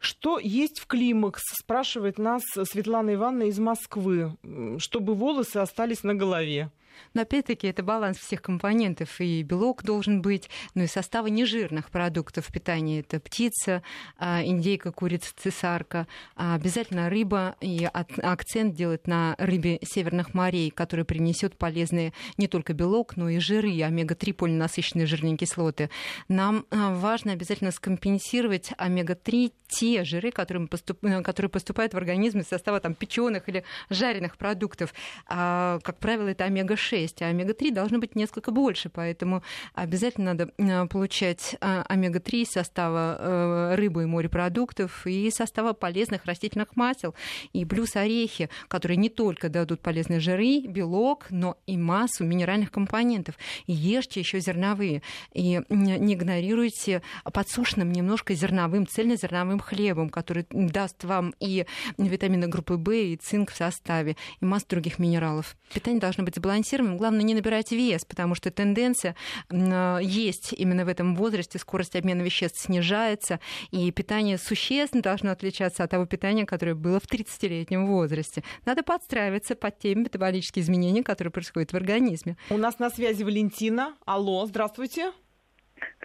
[0.00, 4.36] Что есть в климакс, спрашивает нас Светлана Ивановна из Москвы,
[4.78, 6.72] чтобы волосы остались на голове.
[7.14, 9.20] Но опять-таки это баланс всех компонентов.
[9.20, 13.00] И белок должен быть, ну и составы нежирных продуктов питания.
[13.00, 13.82] Это птица,
[14.18, 16.06] а, индейка, курица, цесарка.
[16.36, 17.56] А обязательно рыба.
[17.60, 23.38] И акцент делать на рыбе северных морей, которая принесет полезные не только белок, но и
[23.38, 25.90] жиры, омега-3 полинасыщенные жирные кислоты.
[26.28, 31.00] Нам а, важно обязательно скомпенсировать омега-3 те жиры, которые, поступ...
[31.24, 34.94] которые поступают в организм из состава там, печеных или жареных продуктов.
[35.26, 39.42] Как правило, это омега-6 6, а омега-3 должно быть несколько больше, поэтому
[39.74, 46.24] обязательно надо э, получать а, омега-3 из состава э, рыбы и морепродуктов и состава полезных
[46.24, 47.14] растительных масел.
[47.52, 53.36] И плюс орехи, которые не только дадут полезные жиры, белок, но и массу минеральных компонентов.
[53.66, 55.02] И ешьте еще зерновые.
[55.32, 61.66] И не игнорируйте подсушенным немножко зерновым, цельнозерновым хлебом, который даст вам и
[61.98, 65.56] витамины группы В, и цинк в составе, и массу других минералов.
[65.72, 66.96] Питание должно быть сбалансировано фиксируем.
[66.96, 69.14] Главное не набирать вес, потому что тенденция
[69.50, 75.84] э, есть именно в этом возрасте, скорость обмена веществ снижается, и питание существенно должно отличаться
[75.84, 78.42] от того питания, которое было в 30-летнем возрасте.
[78.64, 82.36] Надо подстраиваться под те метаболические изменения, которые происходят в организме.
[82.50, 83.94] У нас на связи Валентина.
[84.04, 85.12] Алло, здравствуйте.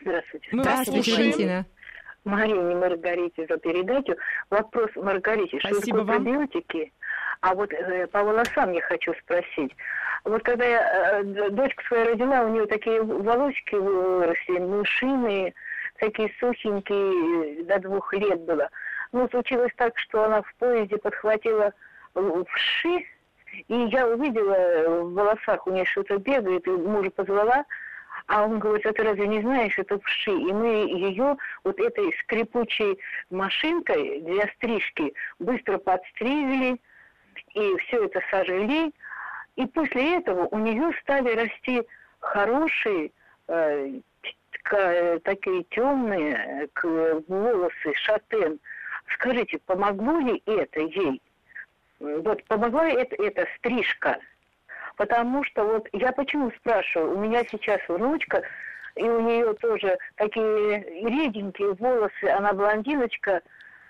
[0.02, 0.48] Здравствуйте.
[0.52, 1.66] Мы здравствуйте, Валентина.
[2.24, 4.14] Марине Маргарите за передачу.
[4.50, 5.58] Вопрос Маргарите.
[5.60, 6.24] Спасибо что такое вам.
[6.24, 6.94] пробиотики?
[7.41, 9.75] А вот э, по волосам я хочу спросить.
[10.23, 15.54] Вот когда я э, дочку свою родила, у нее такие волосики выросли, мышиные,
[15.97, 18.69] такие сухенькие, до двух лет было.
[19.12, 21.73] Ну, случилось так, что она в поезде подхватила
[22.13, 23.06] вши,
[23.67, 27.65] и я увидела в волосах у нее что-то бегает, и мужа позвала,
[28.27, 30.32] а он говорит, а ты разве не знаешь, это вши?
[30.32, 32.99] И мы ее вот этой скрипучей
[33.32, 36.77] машинкой для стрижки быстро подстригли,
[37.54, 38.94] и все это сожгли.
[39.56, 41.84] И после этого у нее стали расти
[42.20, 43.12] хорошие,
[43.48, 44.00] э,
[45.24, 46.70] такие темные
[47.28, 48.60] волосы, шатен.
[49.15, 51.22] Скажите, помогло ли это ей?
[52.00, 54.20] Вот помогла это, эта стрижка?
[54.96, 58.44] Потому что вот я почему спрашиваю, у меня сейчас внучка,
[58.96, 63.41] и у нее тоже такие реденькие волосы, она блондиночка.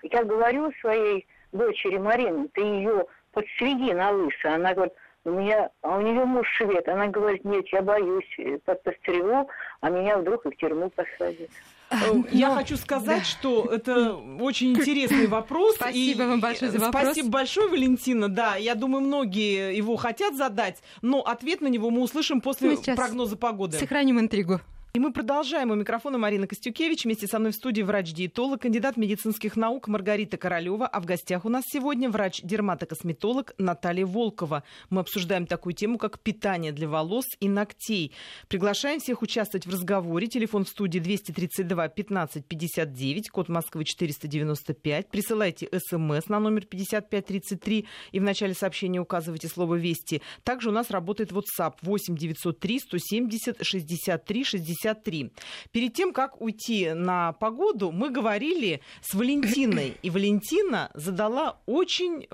[0.02, 4.54] Я говорю своей дочери Марине, ты ее подстриги на лысо.
[4.54, 6.88] Она говорит, у меня, а у нее муж швед.
[6.88, 9.48] Она говорит, нет, я боюсь, э, под постригу,
[9.80, 11.50] а меня вдруг и в тюрьму посадят.
[12.32, 13.24] Я Но, хочу сказать, да.
[13.24, 15.76] что это очень интересный вопрос.
[15.76, 17.02] Спасибо и, вам большое за вопрос.
[17.02, 18.30] Спасибо большое, Валентина.
[18.30, 22.96] Да, я думаю, многие его хотят задать, но ответ на него мы услышим после мы
[22.96, 23.76] прогноза погоды.
[23.76, 24.60] Сохраним интригу.
[24.94, 25.70] И мы продолжаем.
[25.70, 27.06] У микрофона Марина Костюкевич.
[27.06, 30.86] Вместе со мной в студии врач-диетолог, кандидат медицинских наук Маргарита Королева.
[30.86, 34.64] А в гостях у нас сегодня врач-дерматокосметолог Наталья Волкова.
[34.90, 38.12] Мы обсуждаем такую тему, как питание для волос и ногтей.
[38.48, 40.26] Приглашаем всех участвовать в разговоре.
[40.26, 45.08] Телефон в студии 232 15 59, код Москвы 495.
[45.08, 50.20] Присылайте смс на номер 5533 и в начале сообщения указывайте слово «Вести».
[50.44, 55.30] Также у нас работает WhatsApp 8 903 170 63 60 63.
[55.70, 59.96] Перед тем, как уйти на погоду, мы говорили с Валентиной.
[60.02, 62.26] И Валентина задала очень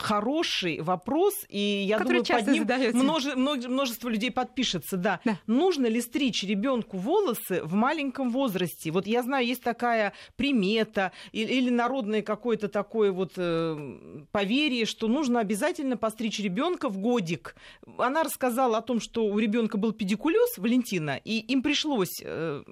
[0.00, 4.96] хороший вопрос, и я Который думаю, под ним множе, множество людей подпишется.
[4.96, 5.20] Да.
[5.24, 5.38] да.
[5.46, 8.90] Нужно ли стричь ребенку волосы в маленьком возрасте?
[8.90, 15.08] Вот я знаю, есть такая примета или, или народное какое-то такое вот э, поверье, что
[15.08, 17.54] нужно обязательно постричь ребенка в годик.
[17.98, 22.62] Она рассказала о том, что у ребенка был педикулез, Валентина, и им пришлось э,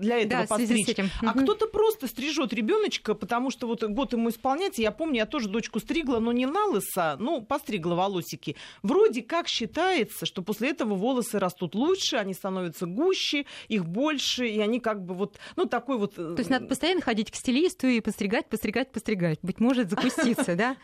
[0.00, 0.88] для этого да, постричь.
[0.88, 1.10] Этим.
[1.22, 1.40] А угу.
[1.40, 4.82] кто-то просто стрижет ребеночка, потому что вот год ему исполняется.
[4.82, 9.22] Я помню, я тоже дочку стригла, но не не на лысо, ну, постригла волосики, вроде
[9.22, 14.80] как считается, что после этого волосы растут лучше, они становятся гуще, их больше, и они
[14.80, 16.12] как бы вот, ну, такой вот...
[16.12, 19.38] Э, То есть надо постоянно ходить к стилисту и постригать, постригать, постригать.
[19.42, 20.76] Быть может, закуститься, да?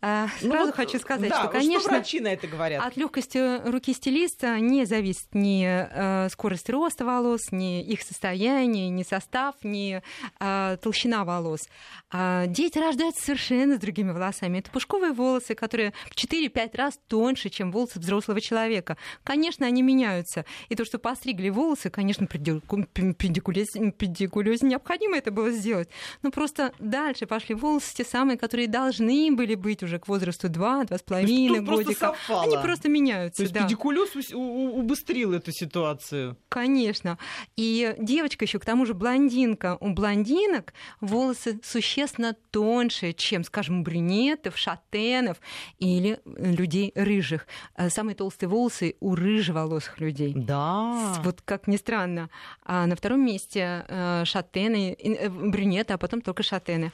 [0.00, 1.90] А, ну сразу хочу сказать, что, конечно...
[1.90, 2.84] врачи на это говорят?
[2.84, 9.02] От легкости руки стилиста не зависит ни э, скорость роста волос, ни их состояние, ни
[9.02, 10.02] состав, ни
[10.40, 11.68] э, толщина волос.
[12.10, 14.58] А дети рождаются совершенно с другими волосами.
[14.58, 18.96] Это пушковые подростковые волосы, которые в 4-5 раз тоньше, чем волосы взрослого человека.
[19.24, 20.44] Конечно, они меняются.
[20.68, 25.88] И то, что постригли волосы, конечно, педикулез, педикулез необходимо это было сделать.
[26.22, 31.60] Но просто дальше пошли волосы, те самые, которые должны были быть уже к возрасту 2-2,5
[31.60, 32.14] годика.
[32.26, 33.38] Просто они просто меняются.
[33.38, 33.62] То есть да.
[33.62, 36.36] педикулез убыстрил эту ситуацию.
[36.48, 37.18] Конечно.
[37.56, 39.76] И девочка еще, к тому же блондинка.
[39.80, 45.36] У блондинок волосы существенно тоньше, чем, скажем, у брюнетов, шат шатенов
[45.78, 47.46] или людей рыжих.
[47.76, 50.32] Э, самые толстые волосы у рыжеволосых людей.
[50.34, 51.14] Да.
[51.22, 52.30] Вот как ни странно.
[52.64, 56.92] А на втором месте э, шатены, э, брюнеты, а потом только шатены.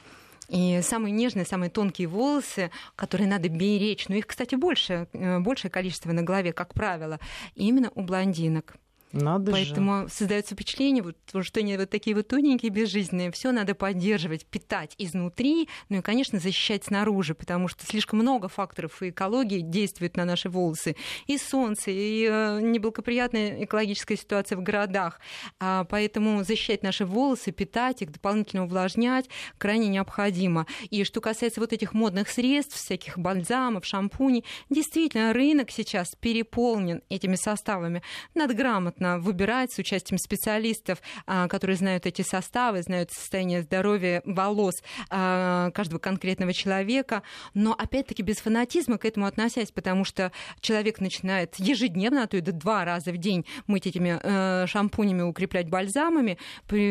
[0.49, 6.11] И самые нежные, самые тонкие волосы, которые надо беречь, но их, кстати, больше, большее количество
[6.11, 7.17] на голове, как правило,
[7.55, 8.75] именно у блондинок.
[9.13, 10.13] Надо Поэтому же.
[10.13, 13.31] создается впечатление, вот, что они вот такие вот тоненькие, безжизненные.
[13.31, 19.03] Все надо поддерживать, питать изнутри, ну и, конечно, защищать снаружи, потому что слишком много факторов
[19.03, 20.95] и экологии действует на наши волосы.
[21.27, 25.19] И солнце, и э, неблагоприятная экологическая ситуация в городах.
[25.59, 30.65] А, поэтому защищать наши волосы, питать их, дополнительно увлажнять крайне необходимо.
[30.89, 37.35] И что касается вот этих модных средств, всяких бальзамов, шампуней, действительно, рынок сейчас переполнен этими
[37.35, 38.01] составами.
[38.33, 44.21] Надо грамотно грамотно выбирать с участием специалистов, а, которые знают эти составы, знают состояние здоровья
[44.25, 44.75] волос
[45.09, 47.23] а, каждого конкретного человека,
[47.53, 50.31] но опять-таки без фанатизма к этому относясь, потому что
[50.61, 55.21] человек начинает ежедневно, а то и до два раза в день мыть этими э, шампунями,
[55.21, 56.37] укреплять бальзамами,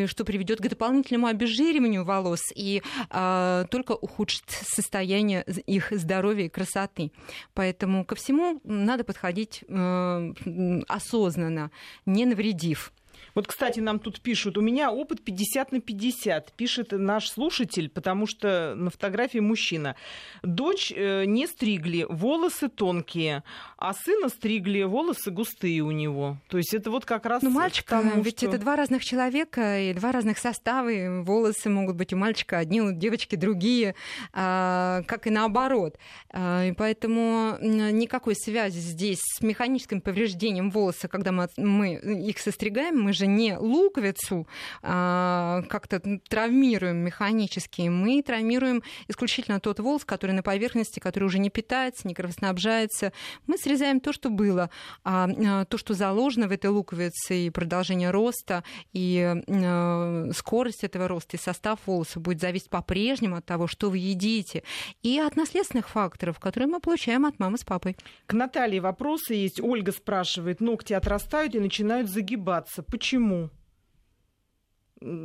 [0.07, 7.13] что приведет к дополнительному обезжириванию волос и а, только ухудшит состояние их здоровья и красоты.
[7.55, 11.71] Поэтому ко всему надо подходить э, осознанно
[12.07, 12.93] не навредив.
[13.35, 18.27] Вот, кстати, нам тут пишут, у меня опыт 50 на 50, пишет наш слушатель, потому
[18.27, 19.97] что на фотографии мужчина.
[20.43, 23.43] Дочь э, не стригли, волосы тонкие,
[23.83, 26.37] а сына стригли, волосы густые у него.
[26.49, 27.43] То есть это вот как раз...
[27.43, 28.47] Ну, мальчик, тому, ведь что...
[28.47, 32.81] это два разных человека и два разных состава, и волосы могут быть у мальчика одни,
[32.81, 33.97] у девочки другие,
[34.33, 35.99] а, как и наоборот.
[36.31, 43.01] А, и поэтому никакой связи здесь с механическим повреждением волоса, когда мы, мы их состригаем,
[43.01, 44.47] мы же не луковицу
[44.83, 51.51] а, как-то травмируем механически, мы травмируем исключительно тот волос, который на поверхности, который уже не
[51.51, 53.13] питается, не кровоснабжается.
[53.49, 54.71] Мы срезаем то, что было,
[55.05, 61.09] а, а то, что заложено в этой луковице, и продолжение роста, и а, скорость этого
[61.09, 64.63] роста, и состав волоса будет зависеть по-прежнему от того, что вы едите,
[65.03, 67.97] и от наследственных факторов, которые мы получаем от мамы с папой.
[68.27, 69.61] К Наталье вопросы есть.
[69.61, 72.83] Ольга спрашивает, ногти отрастают и начинают загибаться.
[72.83, 73.51] Почему?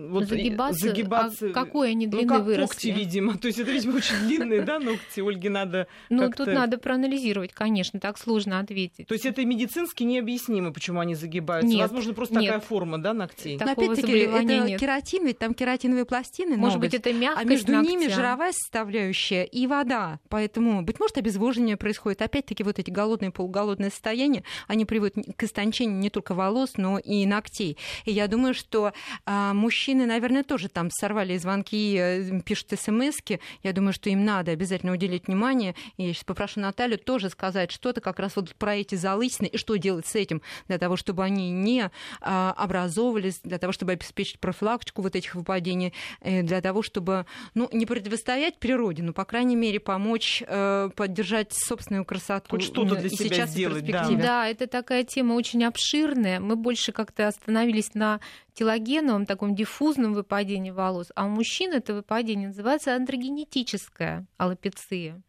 [0.09, 1.47] Вот загибаться, загибаться.
[1.49, 2.67] А какой они длины ну, как выросли?
[2.67, 3.37] когти, видимо.
[3.37, 5.19] То есть это, видимо, очень длинные, да, ногти?
[5.21, 9.07] Ольге надо Ну, тут надо проанализировать, конечно, так сложно ответить.
[9.07, 11.69] То есть это медицински необъяснимо, почему они загибаются?
[11.69, 12.45] Нет, Возможно, просто нет.
[12.53, 13.57] такая форма, да, ногтей?
[13.59, 14.79] Но опять-таки, это нет.
[14.79, 16.91] кератин, ведь там кератиновые пластины, Может ноготь.
[16.91, 18.15] быть, это мягкость А между ними ногтя.
[18.15, 20.19] жировая составляющая и вода.
[20.29, 22.21] Поэтому, быть может, обезвоживание происходит.
[22.21, 27.25] Опять-таки, вот эти голодные, полуголодные состояния, они приводят к истончению не только волос, но и
[27.25, 27.77] ногтей.
[28.05, 28.93] И я думаю, что
[29.25, 33.17] а, мужчины, наверное, тоже там сорвали звонки, э, пишут смс
[33.63, 35.75] Я думаю, что им надо обязательно уделить внимание.
[35.97, 39.57] И я сейчас попрошу Наталью тоже сказать что-то как раз вот про эти залысины и
[39.57, 41.91] что делать с этим для того, чтобы они не
[42.21, 47.67] а, образовывались, для того, чтобы обеспечить профилактику вот этих выпадений, э, для того, чтобы ну,
[47.73, 52.51] не противостоять природе, но, по крайней мере, помочь э, поддержать собственную красоту.
[52.51, 54.07] Хоть что-то для и себя сейчас, сделать, да.
[54.11, 56.39] Да, это такая тема очень обширная.
[56.39, 58.21] Мы больше как-то остановились на
[58.57, 65.21] телогеновом, таком диффузном выпадении волос, а у мужчин это выпадение называется андрогенетическая аллопеция.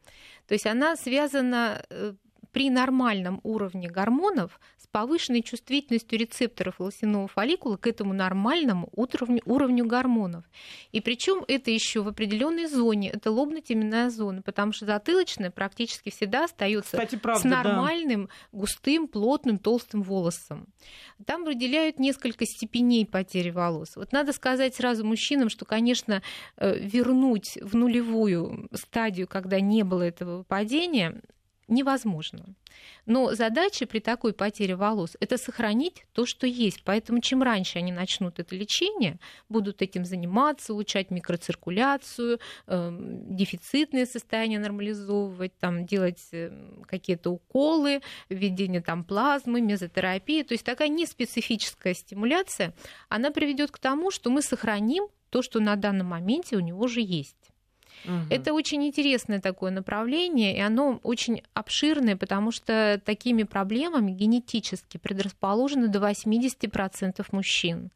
[0.47, 2.14] То есть она связана э,
[2.59, 9.86] при нормальном уровне гормонов с повышенной чувствительностью рецепторов волосяного фолликула к этому нормальному уровню, уровню
[9.86, 10.42] гормонов.
[10.90, 16.46] И причем это еще в определенной зоне, это лобно-теменная зона, потому что затылочная практически всегда
[16.46, 20.66] остается Кстати, правда, с нормальным, густым, плотным, толстым волосом.
[21.26, 23.94] Там выделяют несколько степеней потери волос.
[23.94, 26.22] Вот надо сказать сразу мужчинам, что, конечно,
[26.56, 31.22] э, вернуть в нулевую стадию, когда не было этого выпадения,
[31.68, 32.44] невозможно.
[33.06, 36.82] Но задача при такой потере волос– это сохранить то, что есть.
[36.84, 42.96] Поэтому чем раньше они начнут это лечение, будут этим заниматься, улучшать микроциркуляцию, э,
[43.30, 46.50] дефицитное состояние нормализовывать, там, делать э,
[46.86, 50.42] какие-то уколы, введение там, плазмы, мезотерапии.
[50.42, 52.74] То есть такая неспецифическая стимуляция,
[53.08, 57.00] она приведет к тому, что мы сохраним то, что на данном моменте у него уже
[57.00, 57.52] есть.
[58.05, 58.26] Мгм.
[58.30, 65.88] Это очень интересное такое направление, и оно очень обширное, потому что такими проблемами генетически предрасположены
[65.88, 67.90] до 80% мужчин.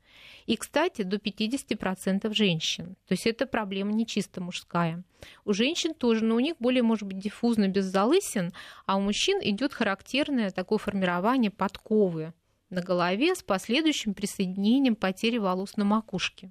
[0.46, 2.96] И, кстати, до 50% женщин.
[3.06, 5.02] То есть это проблема не чисто мужская.
[5.44, 8.52] У женщин тоже, но у них более, может быть, диффузно, без залысин,
[8.86, 12.32] а у мужчин идет характерное такое формирование подковы
[12.70, 16.50] на голове с последующим присоединением потери волос на макушке.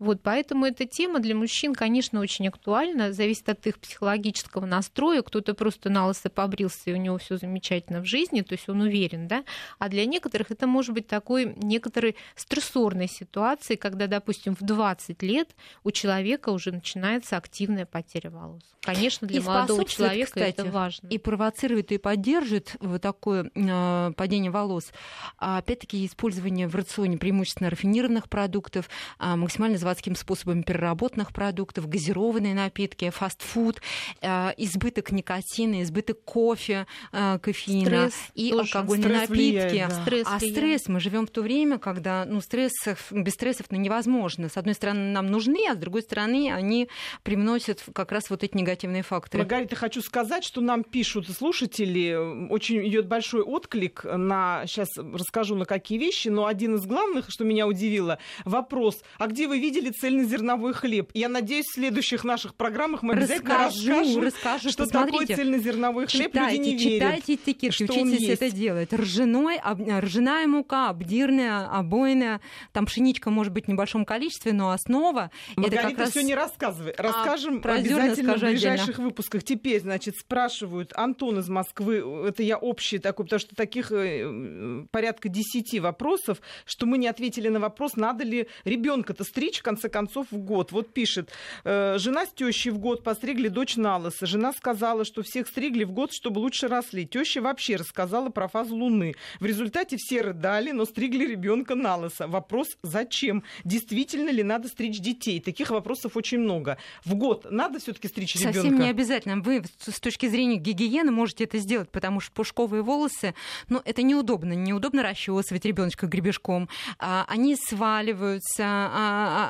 [0.00, 5.20] Вот, поэтому эта тема для мужчин, конечно, очень актуальна, зависит от их психологического настроя.
[5.20, 8.80] Кто-то просто на лысо побрился, и у него все замечательно в жизни, то есть он
[8.80, 9.44] уверен, да.
[9.78, 15.50] А для некоторых это может быть такой некоторой стрессорной ситуацией, когда, допустим, в 20 лет
[15.84, 18.62] у человека уже начинается активная потеря волос.
[18.80, 21.08] Конечно, для И молодого человека кстати, это важно.
[21.08, 24.90] и провоцирует, и поддерживает вот такое э, падение волос.
[25.36, 28.88] А, опять-таки, использование в рационе преимущественно рафинированных продуктов,
[29.18, 33.80] а, максимально заводским способом переработанных продуктов, газированные напитки, фастфуд,
[34.22, 38.78] а, избыток никотина, избыток кофе, а, кофеина Стресс и тоже.
[38.78, 39.88] алкогольные Стресс влияет, напитки.
[39.88, 40.02] да.
[40.02, 40.56] Стресс А влияет.
[40.56, 44.48] стресс, мы живем в то время, когда ну, стрессов, без стрессов ну, невозможно.
[44.48, 46.88] С одной стороны, нам нужны, а с другой стороны, они
[47.22, 49.42] привносят как раз вот эти негативные факторы.
[49.42, 55.64] Маргарита, хочу сказать, что нам пишут слушатели, очень идет большой отклик на, сейчас расскажу на
[55.64, 60.72] какие вещи, но один из главных, что меня удивило, вопрос, а где вы видели цельнозерновой
[60.72, 61.10] хлеб?
[61.14, 64.70] Я надеюсь, в следующих наших программах мы обязательно Расскажу, расскажем, расскажу.
[64.70, 67.16] что такое цельнозерновой хлеб, читайте, люди не верят.
[67.16, 68.92] читайте этикетки, что учитесь это делать.
[68.92, 72.40] Ржаной, об- ржаная мука, обдирная, обойная,
[72.72, 76.10] там пшеничка может быть в небольшом количестве, но основа это Маргарита, как раз...
[76.10, 76.94] все не рассказывай.
[76.96, 78.70] Расскажем про зерна обязательно в скажу отдельно.
[78.70, 79.44] ближайших выпусках.
[79.44, 85.28] Теперь, значит, спрашивают Антон из Москвы, это я общий такой, потому что таких э, порядка
[85.28, 90.26] десяти вопросов, что мы не ответили на вопрос, надо ли ребенка-то стричь, в конце концов,
[90.30, 90.72] в год.
[90.72, 91.30] Вот пишет,
[91.64, 94.26] э, жена с тещей в год постригли дочь на лысо.
[94.26, 97.06] Жена сказала, что всех стригли в год, чтобы лучше росли.
[97.06, 99.14] Теща вообще рассказала про фазу Луны.
[99.38, 102.26] В результате все рыдали, но стригли ребенка на лысо.
[102.26, 103.44] Вопрос, зачем?
[103.64, 105.40] Действительно ли надо стричь детей?
[105.40, 106.78] Таких вопросов очень много.
[107.04, 108.82] В год надо все-таки стричь Совсем ребенка?
[108.82, 109.40] не обязательно.
[109.40, 113.34] Вы с с точки зрения гигиены можете это сделать, потому что пушковые волосы,
[113.68, 114.54] ну, это неудобно.
[114.54, 116.70] Неудобно расчесывать ребеночка гребешком.
[116.98, 118.88] А, Они сваливаются, а,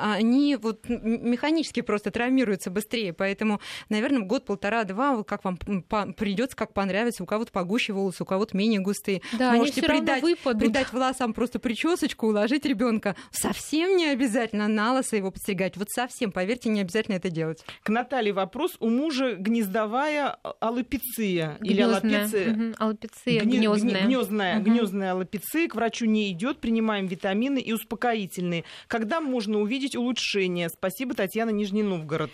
[0.01, 3.13] они вот механически просто травмируются быстрее.
[3.13, 7.23] Поэтому, наверное, год-полтора-два, как вам придется, как понравится.
[7.23, 9.21] У кого-то погуще волосы, у кого-то менее густые.
[9.33, 10.23] Да, Можете придать,
[10.57, 13.15] придать волосам просто причесочку, уложить ребенка.
[13.31, 15.77] Совсем не обязательно на лысо его подстригать.
[15.77, 17.63] Вот совсем, поверьте, не обязательно это делать.
[17.83, 18.75] К Наталье вопрос.
[18.79, 22.51] У мужа гнездовая аллопеция или аллопеция?
[22.53, 22.75] Угу.
[22.77, 24.05] Аллопеция Гне- гнездная.
[24.05, 24.65] Гнездная, угу.
[24.65, 25.67] гнездная аллопеция.
[25.67, 28.63] К врачу не идет, принимаем витамины и успокоительные.
[28.87, 30.69] Когда можно увидеть улучшение?
[30.69, 32.31] Спасибо, Татьяна, Нижний Новгород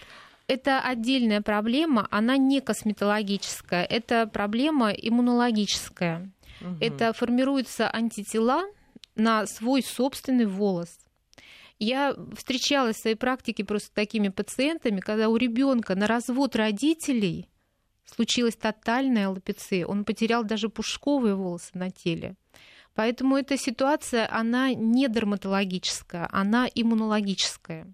[0.48, 6.32] это отдельная проблема, она не косметологическая, это проблема иммунологическая.
[6.62, 6.78] Угу.
[6.80, 8.64] Это формируются антитела
[9.16, 10.98] на свой собственный волос.
[11.80, 17.48] Я встречалась в своей практике просто с такими пациентами, когда у ребенка на развод родителей
[18.06, 22.36] случилась тотальная аллопеция, он потерял даже пушковые волосы на теле.
[22.98, 27.86] Поэтому эта ситуация, она не дерматологическая, она иммунологическая.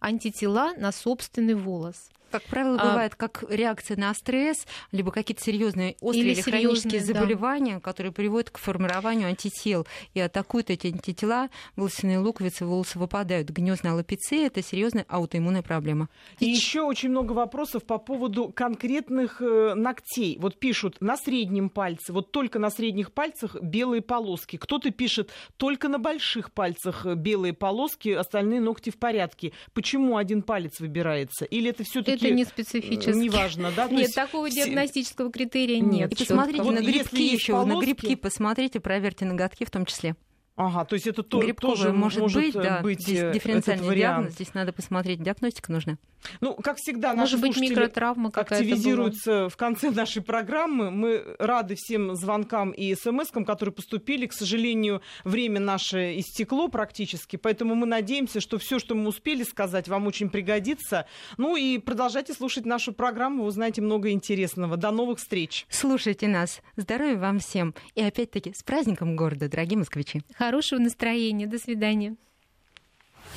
[0.00, 2.10] Антитела на собственный волос.
[2.30, 7.00] Как правило, а, бывает как реакция на стресс, либо какие-то серьезные острые или, или хронические
[7.00, 7.80] заболевания, да.
[7.80, 13.50] которые приводят к формированию антител и атакуют эти антитела, волосяные луковицы, волосы выпадают.
[13.50, 16.08] Гнездная аллопеция– это серьезная аутоиммунная проблема.
[16.38, 20.38] И еще очень много вопросов по поводу конкретных э, ногтей.
[20.40, 24.56] Вот пишут на среднем пальце, вот только на средних пальцах белые полоски.
[24.56, 29.52] Кто-то пишет только на больших пальцах белые полоски, остальные ногти в порядке.
[29.72, 31.44] Почему один палец выбирается?
[31.44, 33.16] Или это все-таки это не специфически.
[33.16, 33.88] Неважно, да?
[33.88, 34.14] Нет, есть...
[34.14, 36.12] такого диагностического критерия нет.
[36.12, 37.68] И посмотрите вот на грибки еще, полоски...
[37.68, 40.16] на грибки посмотрите, проверьте ноготки в том числе.
[40.60, 43.96] Ага, то есть это то, Грибковая тоже может, может быть, да, быть здесь э, дифференциальный
[43.96, 45.96] диагноз, здесь надо посмотреть, диагностика нужна.
[46.40, 49.48] Ну, как всегда, наши Может быть, микротравма активизируются была.
[49.48, 50.90] в конце нашей программы.
[50.90, 54.26] Мы рады всем звонкам и смс-кам, которые поступили.
[54.26, 59.88] К сожалению, время наше истекло практически, поэтому мы надеемся, что все, что мы успели сказать,
[59.88, 61.06] вам очень пригодится.
[61.38, 64.76] Ну и продолжайте слушать нашу программу, вы узнаете много интересного.
[64.76, 65.66] До новых встреч.
[65.70, 66.60] Слушайте нас.
[66.76, 67.74] Здоровья вам всем.
[67.94, 70.22] И опять-таки с праздником города, дорогие москвичи.
[70.50, 71.46] Хорошего настроения.
[71.46, 72.16] До свидания.